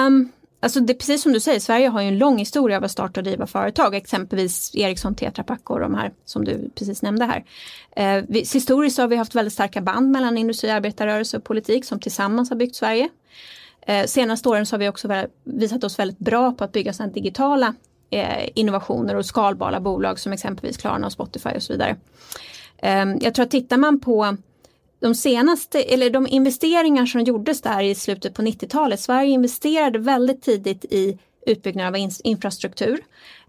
um, 0.07 0.33
alltså 0.61 0.81
det 0.81 0.93
är 0.93 0.95
precis 0.95 1.23
som 1.23 1.33
du 1.33 1.41
säger, 1.41 1.61
Sverige 1.61 1.89
har 1.89 2.03
ju 2.03 2.09
en 2.09 2.19
lång 2.19 2.39
historia 2.39 2.77
av 2.77 2.85
att 2.85 2.91
starta 2.91 3.21
och 3.21 3.25
driva 3.25 3.47
företag, 3.47 3.95
exempelvis 3.95 4.75
Ericsson, 4.75 5.15
Tetra 5.15 5.45
Pak 5.45 5.71
och 5.71 5.81
de 5.81 5.95
här 5.95 6.13
som 6.25 6.45
du 6.45 6.71
precis 6.75 7.03
nämnde 7.03 7.25
här. 7.25 7.45
Uh, 8.19 8.25
vi, 8.29 8.39
historiskt 8.39 8.99
har 8.99 9.09
vi 9.09 9.17
haft 9.17 9.35
väldigt 9.35 9.53
starka 9.53 9.81
band 9.81 10.11
mellan 10.11 10.39
industri, 10.39 10.71
arbetarrörelse 10.71 11.37
och 11.37 11.45
politik 11.45 11.85
som 11.85 12.01
tillsammans 12.01 12.51
har 12.51 12.57
byggt 12.57 12.77
Sverige. 12.77 13.09
Ehm, 13.87 14.07
senaste 14.07 14.49
åren 14.49 14.67
så 14.67 14.75
har 14.75 14.79
vi 14.79 14.89
också 14.89 15.27
visat 15.45 15.85
oss 15.85 15.99
väldigt 15.99 16.19
bra 16.19 16.53
på 16.53 16.65
att 16.65 16.73
bygga 16.73 16.93
sådana 16.93 17.13
digitala 17.13 17.75
eh, 18.11 18.49
innovationer 18.55 19.15
och 19.15 19.27
skalbara 19.27 19.81
bolag 19.81 20.19
som 20.19 20.33
exempelvis 20.33 20.77
Klarna 20.77 21.07
och 21.07 21.13
Spotify 21.13 21.51
och 21.57 21.63
så 21.63 21.73
vidare. 21.73 21.97
Jag 23.21 23.35
tror 23.35 23.43
att 23.45 23.51
tittar 23.51 23.77
man 23.77 24.01
på 24.01 24.37
de 25.05 25.15
senaste, 25.15 25.83
eller 25.83 26.11
de 26.11 26.27
investeringar 26.27 27.07
som 27.07 27.25
gjordes 27.25 27.61
där 27.61 27.83
i 27.83 27.95
slutet 27.95 28.35
på 28.35 28.43
90-talet, 28.43 29.01
Sverige 29.01 29.31
investerade 29.31 29.99
väldigt 29.99 30.43
tidigt 30.43 30.85
i 30.85 31.19
utbyggnad 31.47 31.87
av 31.87 32.11
infrastruktur 32.25 33.01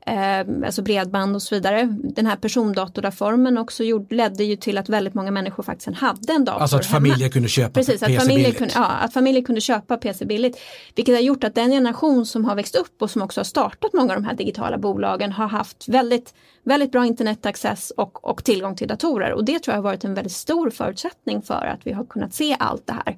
eh, 0.05 0.65
alltså 0.65 0.81
bredband 0.81 1.35
och 1.35 1.41
så 1.41 1.55
vidare. 1.55 1.95
Den 2.03 2.25
här 2.25 2.35
persondatorreformen 2.35 3.57
också 3.57 3.83
gjorde, 3.83 4.15
ledde 4.15 4.43
ju 4.43 4.55
till 4.55 4.77
att 4.77 4.89
väldigt 4.89 5.13
många 5.13 5.31
människor 5.31 5.63
faktiskt 5.63 5.97
hade 5.97 6.33
en 6.33 6.45
dator 6.45 6.61
Alltså 6.61 6.77
att 6.77 6.85
hemma. 6.85 7.05
familjer 7.05 7.29
kunde 7.29 7.49
köpa 7.49 7.69
Precis, 7.71 7.99
PC 7.99 8.05
att 8.15 8.21
familjer, 8.21 8.45
billigt. 8.45 8.57
kunde, 8.57 8.73
ja, 8.75 8.85
att 8.85 9.13
familjer 9.13 9.43
kunde 9.43 9.61
köpa 9.61 9.97
PC 9.97 10.25
billigt. 10.25 10.57
Vilket 10.95 11.15
har 11.15 11.21
gjort 11.21 11.43
att 11.43 11.55
den 11.55 11.71
generation 11.71 12.25
som 12.25 12.45
har 12.45 12.55
växt 12.55 12.75
upp 12.75 13.01
och 13.01 13.11
som 13.11 13.21
också 13.21 13.39
har 13.39 13.45
startat 13.45 13.93
många 13.93 14.13
av 14.13 14.21
de 14.21 14.25
här 14.27 14.35
digitala 14.35 14.77
bolagen 14.77 15.31
har 15.31 15.47
haft 15.47 15.87
väldigt, 15.87 16.33
väldigt 16.63 16.91
bra 16.91 17.05
internetaccess 17.05 17.91
och, 17.97 18.29
och 18.29 18.43
tillgång 18.43 18.75
till 18.75 18.87
datorer. 18.87 19.33
Och 19.33 19.45
det 19.45 19.59
tror 19.59 19.73
jag 19.73 19.77
har 19.77 19.83
varit 19.89 20.03
en 20.03 20.13
väldigt 20.13 20.33
stor 20.33 20.69
förutsättning 20.69 21.41
för 21.41 21.65
att 21.65 21.79
vi 21.83 21.91
har 21.91 22.05
kunnat 22.05 22.33
se 22.33 22.55
allt 22.59 22.87
det 22.87 22.93
här. 23.05 23.17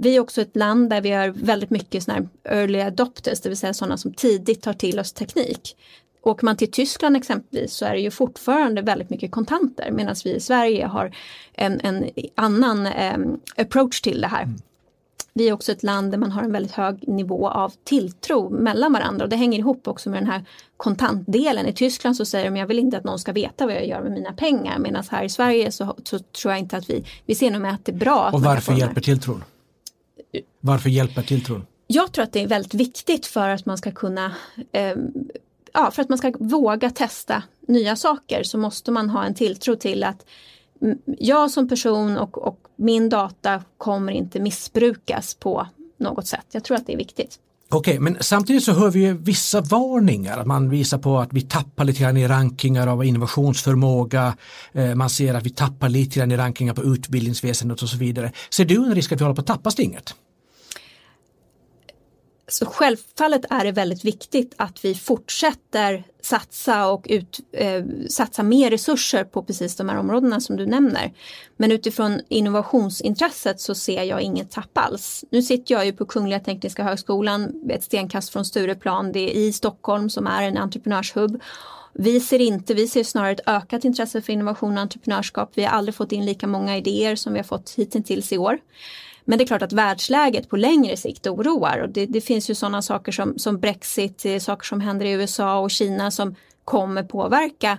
Vi 0.00 0.16
är 0.16 0.20
också 0.20 0.40
ett 0.40 0.56
land 0.56 0.90
där 0.90 1.00
vi 1.00 1.10
har 1.10 1.28
väldigt 1.28 1.70
mycket 1.70 2.02
såna 2.02 2.18
här 2.18 2.28
early 2.44 2.80
adopters, 2.80 3.40
det 3.40 3.48
vill 3.48 3.58
säga 3.58 3.74
sådana 3.74 3.96
som 3.96 4.12
tidigt 4.12 4.62
tar 4.62 4.72
till 4.72 5.00
oss 5.00 5.12
teknik. 5.12 5.76
Åker 6.22 6.44
man 6.44 6.56
till 6.56 6.70
Tyskland 6.70 7.16
exempelvis 7.16 7.72
så 7.72 7.84
är 7.84 7.92
det 7.92 8.00
ju 8.00 8.10
fortfarande 8.10 8.82
väldigt 8.82 9.10
mycket 9.10 9.30
kontanter 9.30 9.90
medan 9.90 10.14
vi 10.24 10.34
i 10.34 10.40
Sverige 10.40 10.86
har 10.86 11.16
en, 11.52 11.80
en 11.80 12.10
annan 12.34 12.86
eh, 12.86 13.18
approach 13.56 14.00
till 14.00 14.20
det 14.20 14.26
här. 14.26 14.48
Vi 15.38 15.48
är 15.48 15.52
också 15.52 15.72
ett 15.72 15.82
land 15.82 16.10
där 16.10 16.18
man 16.18 16.32
har 16.32 16.42
en 16.42 16.52
väldigt 16.52 16.72
hög 16.72 17.08
nivå 17.08 17.48
av 17.48 17.72
tilltro 17.84 18.50
mellan 18.50 18.92
varandra 18.92 19.24
och 19.24 19.30
det 19.30 19.36
hänger 19.36 19.58
ihop 19.58 19.88
också 19.88 20.10
med 20.10 20.22
den 20.22 20.30
här 20.30 20.44
kontantdelen. 20.76 21.66
I 21.66 21.72
Tyskland 21.72 22.16
så 22.16 22.24
säger 22.24 22.44
de 22.44 22.56
jag 22.56 22.66
vill 22.66 22.78
inte 22.78 22.98
att 22.98 23.04
någon 23.04 23.18
ska 23.18 23.32
veta 23.32 23.66
vad 23.66 23.74
jag 23.74 23.86
gör 23.86 24.02
med 24.02 24.12
mina 24.12 24.32
pengar 24.32 24.78
medan 24.78 25.04
här 25.10 25.24
i 25.24 25.28
Sverige 25.28 25.72
så, 25.72 25.96
så 26.04 26.18
tror 26.18 26.52
jag 26.52 26.58
inte 26.58 26.76
att 26.76 26.90
vi, 26.90 27.04
vi 27.26 27.34
ser 27.34 27.50
nog 27.50 27.62
med 27.62 27.74
att 27.74 27.84
det 27.84 27.92
är 27.92 27.96
bra. 27.96 28.24
Att 28.24 28.34
Och 28.34 28.40
varför 28.40 28.72
hjälper 28.72 29.00
tilltron? 29.00 29.44
Varför 30.60 30.88
hjälper 30.90 31.22
tilltron? 31.22 31.66
Jag 31.86 32.12
tror 32.12 32.22
att 32.22 32.32
det 32.32 32.42
är 32.42 32.46
väldigt 32.46 32.74
viktigt 32.74 33.26
för 33.26 33.48
att 33.48 33.66
man 33.66 33.78
ska 33.78 33.90
kunna 33.90 34.32
eh, 34.72 34.96
ja, 35.72 35.90
för 35.90 36.02
att 36.02 36.08
man 36.08 36.18
ska 36.18 36.32
våga 36.40 36.90
testa 36.90 37.42
nya 37.68 37.96
saker 37.96 38.42
så 38.42 38.58
måste 38.58 38.90
man 38.90 39.10
ha 39.10 39.24
en 39.24 39.34
tilltro 39.34 39.76
till 39.76 40.04
att 40.04 40.24
jag 41.18 41.50
som 41.50 41.68
person 41.68 42.18
och, 42.18 42.38
och 42.38 42.58
min 42.76 43.08
data 43.08 43.62
kommer 43.78 44.12
inte 44.12 44.40
missbrukas 44.40 45.34
på 45.34 45.66
något 45.96 46.26
sätt. 46.26 46.46
Jag 46.50 46.64
tror 46.64 46.76
att 46.76 46.86
det 46.86 46.92
är 46.92 46.96
viktigt. 46.96 47.38
Okej, 47.70 47.98
men 47.98 48.16
samtidigt 48.20 48.64
så 48.64 48.72
hör 48.72 48.90
vi 48.90 49.00
ju 49.00 49.14
vissa 49.14 49.60
varningar. 49.60 50.44
Man 50.44 50.70
visar 50.70 50.98
på 50.98 51.18
att 51.18 51.32
vi 51.32 51.40
tappar 51.40 51.84
lite 51.84 52.00
grann 52.00 52.16
i 52.16 52.28
rankingar 52.28 52.86
av 52.86 53.04
innovationsförmåga. 53.04 54.36
Eh, 54.72 54.94
man 54.94 55.10
ser 55.10 55.34
att 55.34 55.46
vi 55.46 55.50
tappar 55.50 55.88
lite 55.88 56.18
grann 56.18 56.32
i 56.32 56.36
rankingar 56.36 56.74
på 56.74 56.82
utbildningsväsendet 56.82 57.82
och 57.82 57.88
så 57.88 57.96
vidare. 57.96 58.32
Ser 58.50 58.64
du 58.64 58.74
en 58.74 58.94
risk 58.94 59.12
att 59.12 59.20
vi 59.20 59.24
håller 59.24 59.34
på 59.34 59.40
att 59.40 59.46
tappa 59.46 59.70
stinget? 59.70 60.14
Så 62.50 62.66
självfallet 62.66 63.44
är 63.50 63.64
det 63.64 63.72
väldigt 63.72 64.04
viktigt 64.04 64.54
att 64.56 64.84
vi 64.84 64.94
fortsätter 64.94 66.04
satsa 66.22 66.90
och 66.90 67.06
ut, 67.08 67.40
eh, 67.52 67.84
satsa 68.08 68.42
mer 68.42 68.70
resurser 68.70 69.24
på 69.24 69.42
precis 69.42 69.76
de 69.76 69.88
här 69.88 69.98
områdena 69.98 70.40
som 70.40 70.56
du 70.56 70.66
nämner. 70.66 71.12
Men 71.56 71.72
utifrån 71.72 72.20
innovationsintresset 72.28 73.60
så 73.60 73.74
ser 73.74 74.02
jag 74.02 74.20
inget 74.20 74.50
tapp 74.50 74.78
alls. 74.78 75.24
Nu 75.30 75.42
sitter 75.42 75.74
jag 75.74 75.86
ju 75.86 75.92
på 75.92 76.06
Kungliga 76.06 76.40
Tekniska 76.40 76.84
Högskolan, 76.84 77.52
ett 77.70 77.84
stenkast 77.84 78.30
från 78.30 78.44
Stureplan, 78.44 79.12
det 79.12 79.20
är 79.20 79.34
i 79.34 79.52
Stockholm 79.52 80.10
som 80.10 80.26
är 80.26 80.42
en 80.42 80.56
entreprenörshubb. 80.56 81.42
Vi 81.92 82.20
ser 82.20 82.38
inte, 82.38 82.74
vi 82.74 82.88
ser 82.88 83.04
snarare 83.04 83.32
ett 83.32 83.48
ökat 83.48 83.84
intresse 83.84 84.22
för 84.22 84.32
innovation 84.32 84.76
och 84.76 84.82
entreprenörskap. 84.82 85.50
Vi 85.54 85.64
har 85.64 85.70
aldrig 85.70 85.94
fått 85.94 86.12
in 86.12 86.24
lika 86.24 86.46
många 86.46 86.76
idéer 86.76 87.16
som 87.16 87.32
vi 87.32 87.38
har 87.38 87.44
fått 87.44 87.74
hittills 87.76 88.32
i 88.32 88.38
år. 88.38 88.58
Men 89.28 89.38
det 89.38 89.44
är 89.44 89.46
klart 89.46 89.62
att 89.62 89.72
världsläget 89.72 90.48
på 90.48 90.56
längre 90.56 90.96
sikt 90.96 91.26
oroar 91.26 91.78
och 91.78 91.88
det, 91.88 92.06
det 92.06 92.20
finns 92.20 92.50
ju 92.50 92.54
sådana 92.54 92.82
saker 92.82 93.12
som, 93.12 93.38
som 93.38 93.58
Brexit, 93.58 94.24
eh, 94.24 94.38
saker 94.38 94.66
som 94.66 94.80
händer 94.80 95.06
i 95.06 95.10
USA 95.10 95.58
och 95.58 95.70
Kina 95.70 96.10
som 96.10 96.34
kommer 96.64 97.02
påverka 97.02 97.78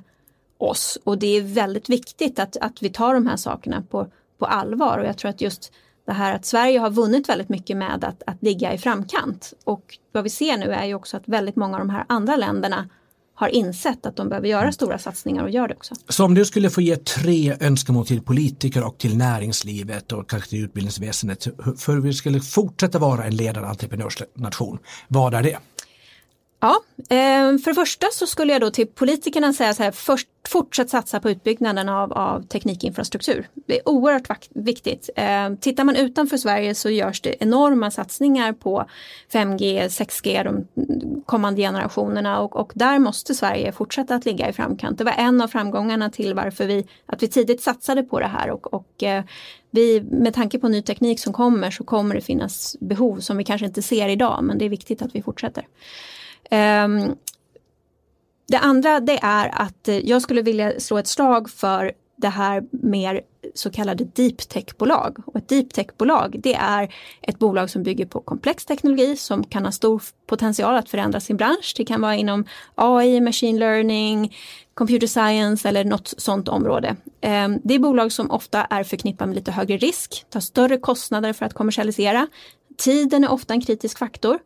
oss. 0.57 0.97
Och 1.03 1.17
det 1.17 1.27
är 1.27 1.41
väldigt 1.41 1.89
viktigt 1.89 2.39
att, 2.39 2.57
att 2.57 2.83
vi 2.83 2.89
tar 2.89 3.13
de 3.13 3.27
här 3.27 3.35
sakerna 3.35 3.83
på, 3.89 4.07
på 4.39 4.45
allvar. 4.45 4.97
Och 4.97 5.05
jag 5.05 5.17
tror 5.17 5.29
att 5.29 5.41
just 5.41 5.73
det 6.05 6.13
här 6.13 6.35
att 6.35 6.45
Sverige 6.45 6.79
har 6.79 6.89
vunnit 6.89 7.29
väldigt 7.29 7.49
mycket 7.49 7.77
med 7.77 8.03
att, 8.03 8.23
att 8.27 8.43
ligga 8.43 8.73
i 8.73 8.77
framkant. 8.77 9.53
Och 9.63 9.97
vad 10.11 10.23
vi 10.23 10.29
ser 10.29 10.57
nu 10.57 10.71
är 10.71 10.85
ju 10.85 10.93
också 10.93 11.17
att 11.17 11.27
väldigt 11.27 11.55
många 11.55 11.77
av 11.77 11.79
de 11.79 11.89
här 11.89 12.05
andra 12.09 12.35
länderna 12.35 12.89
har 13.39 13.47
insett 13.47 14.05
att 14.05 14.15
de 14.15 14.29
behöver 14.29 14.47
göra 14.47 14.71
stora 14.71 14.99
satsningar 14.99 15.43
och 15.43 15.49
gör 15.49 15.67
det 15.67 15.73
också. 15.73 15.95
Så 16.09 16.25
om 16.25 16.33
du 16.33 16.45
skulle 16.45 16.69
få 16.69 16.81
ge 16.81 16.95
tre 16.95 17.57
önskemål 17.59 18.05
till 18.05 18.21
politiker 18.21 18.83
och 18.83 18.97
till 18.97 19.17
näringslivet 19.17 20.11
och 20.11 20.29
kanske 20.29 20.49
till 20.49 20.63
utbildningsväsendet 20.63 21.47
för 21.77 21.97
att 21.97 22.03
vi 22.03 22.13
skulle 22.13 22.39
fortsätta 22.41 22.99
vara 22.99 23.23
en 23.23 23.35
ledande 23.35 23.69
entreprenörsnation, 23.69 24.79
vad 25.07 25.33
är 25.33 25.43
det? 25.43 25.57
Ja, 26.61 26.79
ehm, 27.09 27.59
för 27.59 27.71
det 27.71 27.75
första 27.75 28.07
så 28.11 28.27
skulle 28.27 28.53
jag 28.53 28.61
då 28.61 28.71
till 28.71 28.87
politikerna 28.87 29.53
säga 29.53 29.73
så 29.73 29.83
här, 29.83 29.91
först, 29.91 30.27
fortsätt 30.47 30.89
satsa 30.89 31.19
på 31.19 31.29
utbyggnaden 31.29 31.89
av, 31.89 32.13
av 32.13 32.41
teknikinfrastruktur. 32.41 33.47
Det 33.53 33.79
är 33.79 33.89
oerhört 33.89 34.49
viktigt. 34.49 35.09
Ehm, 35.15 35.57
tittar 35.57 35.83
man 35.83 35.95
utanför 35.95 36.37
Sverige 36.37 36.75
så 36.75 36.89
görs 36.89 37.21
det 37.21 37.35
enorma 37.43 37.91
satsningar 37.91 38.53
på 38.53 38.85
5G, 39.33 39.87
6G, 39.87 40.43
de 40.43 40.67
kommande 41.25 41.61
generationerna 41.61 42.39
och, 42.39 42.55
och 42.55 42.71
där 42.75 42.99
måste 42.99 43.35
Sverige 43.35 43.71
fortsätta 43.71 44.15
att 44.15 44.25
ligga 44.25 44.49
i 44.49 44.53
framkant. 44.53 44.97
Det 44.97 45.03
var 45.03 45.15
en 45.17 45.41
av 45.41 45.47
framgångarna 45.47 46.09
till 46.09 46.33
varför 46.33 46.65
vi, 46.65 46.87
att 47.05 47.23
vi 47.23 47.27
tidigt 47.27 47.61
satsade 47.61 48.03
på 48.03 48.19
det 48.19 48.27
här 48.27 48.49
och, 48.49 48.73
och 48.73 49.03
eh, 49.03 49.23
vi, 49.71 50.01
med 50.01 50.33
tanke 50.33 50.59
på 50.59 50.67
ny 50.67 50.81
teknik 50.81 51.19
som 51.19 51.33
kommer 51.33 51.71
så 51.71 51.83
kommer 51.83 52.15
det 52.15 52.21
finnas 52.21 52.77
behov 52.79 53.19
som 53.19 53.37
vi 53.37 53.43
kanske 53.43 53.65
inte 53.65 53.81
ser 53.81 54.09
idag 54.09 54.43
men 54.43 54.57
det 54.57 54.65
är 54.65 54.69
viktigt 54.69 55.01
att 55.01 55.15
vi 55.15 55.21
fortsätter. 55.21 55.65
Um, 56.51 57.15
det 58.47 58.57
andra 58.57 58.99
det 58.99 59.19
är 59.21 59.61
att 59.61 59.87
eh, 59.87 59.97
jag 59.97 60.21
skulle 60.21 60.41
vilja 60.41 60.79
slå 60.79 60.97
ett 60.97 61.07
slag 61.07 61.49
för 61.49 61.91
det 62.15 62.29
här 62.29 62.63
mer 62.71 63.21
så 63.53 63.69
kallade 63.71 64.03
deep 64.03 64.37
tech-bolag. 64.49 65.17
Och 65.25 65.35
ett 65.35 65.49
deep 65.49 65.73
tech-bolag 65.73 66.39
det 66.39 66.53
är 66.53 66.93
ett 67.21 67.39
bolag 67.39 67.69
som 67.69 67.83
bygger 67.83 68.05
på 68.05 68.21
komplex 68.21 68.65
teknologi 68.65 69.15
som 69.15 69.43
kan 69.43 69.65
ha 69.65 69.71
stor 69.71 70.01
potential 70.27 70.75
att 70.75 70.89
förändra 70.89 71.19
sin 71.19 71.37
bransch. 71.37 71.73
Det 71.77 71.85
kan 71.85 72.01
vara 72.01 72.15
inom 72.15 72.45
AI, 72.75 73.21
machine 73.21 73.59
learning, 73.59 74.35
computer 74.73 75.07
science 75.07 75.69
eller 75.69 75.85
något 75.85 76.13
sådant 76.17 76.47
område. 76.47 76.95
Ehm, 77.21 77.59
det 77.63 77.73
är 77.73 77.79
bolag 77.79 78.11
som 78.11 78.31
ofta 78.31 78.63
är 78.63 78.83
förknippade 78.83 79.27
med 79.27 79.35
lite 79.35 79.51
högre 79.51 79.77
risk, 79.77 80.25
tar 80.29 80.39
större 80.39 80.77
kostnader 80.77 81.33
för 81.33 81.45
att 81.45 81.53
kommersialisera. 81.53 82.27
Tiden 82.77 83.23
är 83.23 83.31
ofta 83.31 83.53
en 83.53 83.61
kritisk 83.61 83.97
faktor. 83.97 84.39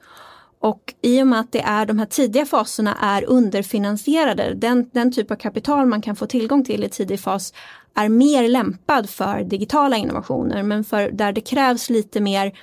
Och 0.64 0.94
i 1.02 1.22
och 1.22 1.28
med 1.28 1.40
att 1.40 1.52
det 1.52 1.62
är 1.62 1.86
de 1.86 2.00
här 2.00 2.06
tidiga 2.06 2.46
faserna 2.46 2.98
är 3.02 3.24
underfinansierade, 3.24 4.54
den, 4.54 4.90
den 4.94 5.12
typ 5.12 5.32
av 5.32 5.36
kapital 5.36 5.86
man 5.86 6.02
kan 6.02 6.16
få 6.16 6.26
tillgång 6.26 6.66
till 6.66 6.84
i 6.84 6.90
tidig 6.90 7.20
fas 7.20 7.54
är 7.94 8.10
mer 8.10 8.48
lämpad 8.48 9.10
för 9.10 9.44
digitala 9.44 9.98
innovationer. 9.98 10.64
Men 10.64 10.84
för 10.84 11.12
där 11.12 11.32
det 11.32 11.42
krävs 11.42 11.90
lite 11.90 12.22
mer 12.22 12.54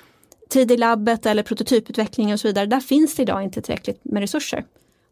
tid 0.49 0.73
i 0.73 0.77
labbet 0.77 1.27
eller 1.27 1.43
prototyputveckling 1.43 2.33
och 2.33 2.41
så 2.41 2.49
vidare, 2.49 2.67
där 2.67 2.81
finns 2.81 3.15
det 3.15 3.23
idag 3.23 3.43
inte 3.43 3.63
tillräckligt 3.63 4.01
med 4.03 4.21
resurser. 4.21 4.65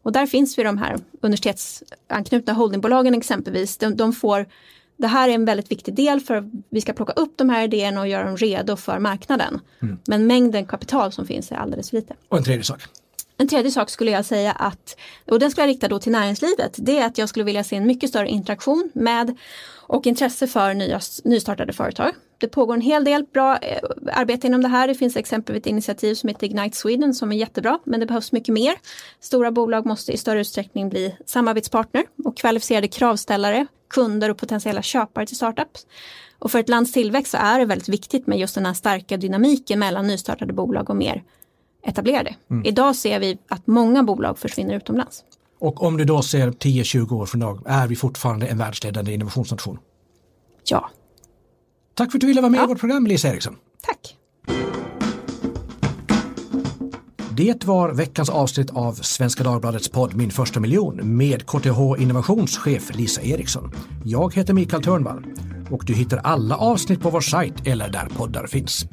Och 0.03 0.11
där 0.11 0.25
finns 0.25 0.57
vi 0.57 0.63
de 0.63 0.77
här 0.77 0.97
universitetsanknutna 1.21 2.53
holdingbolagen 2.53 3.13
exempelvis. 3.13 3.77
De, 3.77 3.95
de 3.95 4.13
får, 4.13 4.45
det 4.99 5.07
här 5.07 5.29
är 5.29 5.33
en 5.33 5.45
väldigt 5.45 5.71
viktig 5.71 5.93
del 5.93 6.19
för 6.19 6.35
att 6.35 6.43
vi 6.69 6.81
ska 6.81 6.93
plocka 6.93 7.13
upp 7.13 7.37
de 7.37 7.49
här 7.49 7.63
idéerna 7.63 7.99
och 7.99 8.07
göra 8.07 8.25
dem 8.25 8.37
redo 8.37 8.75
för 8.75 8.99
marknaden. 8.99 9.59
Men 10.07 10.27
mängden 10.27 10.65
kapital 10.65 11.11
som 11.11 11.25
finns 11.25 11.51
är 11.51 11.55
alldeles 11.55 11.89
för 11.89 11.97
lite. 11.97 12.13
Och 12.29 12.37
en 12.37 12.43
tredje 12.43 12.63
sak. 12.63 12.81
En 13.37 13.47
tredje 13.47 13.71
sak 13.71 13.89
skulle 13.89 14.11
jag 14.11 14.25
säga 14.25 14.51
att, 14.51 14.95
och 15.27 15.39
den 15.39 15.51
skulle 15.51 15.67
jag 15.67 15.69
rikta 15.69 15.87
då 15.87 15.99
till 15.99 16.11
näringslivet, 16.11 16.75
det 16.77 16.99
är 16.99 17.05
att 17.05 17.17
jag 17.17 17.29
skulle 17.29 17.45
vilja 17.45 17.63
se 17.63 17.75
en 17.75 17.87
mycket 17.87 18.09
större 18.09 18.29
interaktion 18.29 18.91
med 18.93 19.37
och 19.87 20.07
intresse 20.07 20.47
för 20.47 20.73
nya, 20.73 20.99
nystartade 21.23 21.73
företag. 21.73 22.13
Det 22.39 22.47
pågår 22.47 22.73
en 22.73 22.81
hel 22.81 23.03
del 23.03 23.25
bra 23.33 23.57
eh, 23.57 23.79
arbete 24.13 24.47
inom 24.47 24.61
det 24.61 24.67
här. 24.67 24.87
Det 24.87 24.95
finns 24.95 25.17
exempelvis 25.17 25.61
ett 25.61 25.67
initiativ 25.67 26.15
som 26.15 26.29
heter 26.29 26.47
Ignite 26.47 26.77
Sweden 26.77 27.13
som 27.13 27.31
är 27.31 27.35
jättebra, 27.35 27.79
men 27.83 27.99
det 27.99 28.05
behövs 28.05 28.31
mycket 28.31 28.53
mer. 28.53 28.75
Stora 29.19 29.51
bolag 29.51 29.85
måste 29.85 30.11
i 30.11 30.17
större 30.17 30.41
utsträckning 30.41 30.89
bli 30.89 31.15
samarbetspartner 31.25 32.03
och 32.25 32.37
kvalificerade 32.37 32.87
kravställare, 32.87 33.67
kunder 33.89 34.31
och 34.31 34.37
potentiella 34.37 34.81
köpare 34.81 35.25
till 35.25 35.35
startups. 35.35 35.87
Och 36.39 36.51
för 36.51 36.59
ett 36.59 36.69
lands 36.69 36.91
tillväxt 36.91 37.31
så 37.31 37.37
är 37.37 37.59
det 37.59 37.65
väldigt 37.65 37.89
viktigt 37.89 38.27
med 38.27 38.39
just 38.39 38.55
den 38.55 38.65
här 38.65 38.73
starka 38.73 39.17
dynamiken 39.17 39.79
mellan 39.79 40.07
nystartade 40.07 40.53
bolag 40.53 40.89
och 40.89 40.95
mer 40.95 41.23
etablerade. 41.83 42.35
Idag 42.63 42.95
ser 42.95 43.19
vi 43.19 43.37
att 43.49 43.67
många 43.67 44.03
bolag 44.03 44.39
försvinner 44.39 44.75
utomlands. 44.75 45.23
Och 45.59 45.83
om 45.83 45.97
du 45.97 46.05
då 46.05 46.21
ser 46.21 46.51
10-20 46.51 47.13
år 47.13 47.25
från 47.25 47.41
idag, 47.41 47.63
är 47.65 47.87
vi 47.87 47.95
fortfarande 47.95 48.47
en 48.47 48.57
världsledande 48.57 49.13
innovationsnation? 49.13 49.79
Ja, 50.63 50.89
Tack 51.99 52.11
för 52.11 52.17
att 52.17 52.21
du 52.21 52.27
ville 52.27 52.41
vara 52.41 52.49
med 52.51 52.59
Ja. 52.59 52.63
i 52.63 52.67
vårt 52.67 52.79
program, 52.79 53.07
Lisa 53.07 53.27
Eriksson. 53.29 53.55
tack. 53.81 54.15
Det 57.31 57.65
var 57.65 57.93
veckans 57.93 58.29
avsnitt 58.29 58.69
av 58.71 58.93
Svenska 58.93 59.43
Dagbladets 59.43 59.89
podd 59.89 60.15
Min 60.15 60.31
första 60.31 60.59
miljon 60.59 61.17
med 61.17 61.45
KTH 61.45 61.79
Innovationschef 62.01 62.95
Lisa 62.95 63.21
Eriksson. 63.21 63.71
Jag 64.05 64.33
heter 64.35 64.53
Mikael 64.53 64.83
Törnvall 64.83 65.25
och 65.71 65.83
du 65.85 65.93
hittar 65.93 66.17
alla 66.17 66.55
avsnitt 66.57 67.01
på 67.01 67.09
vår 67.09 67.21
sajt 67.21 67.67
eller 67.67 67.89
där 67.89 68.07
poddar 68.17 68.47
finns. 68.47 68.85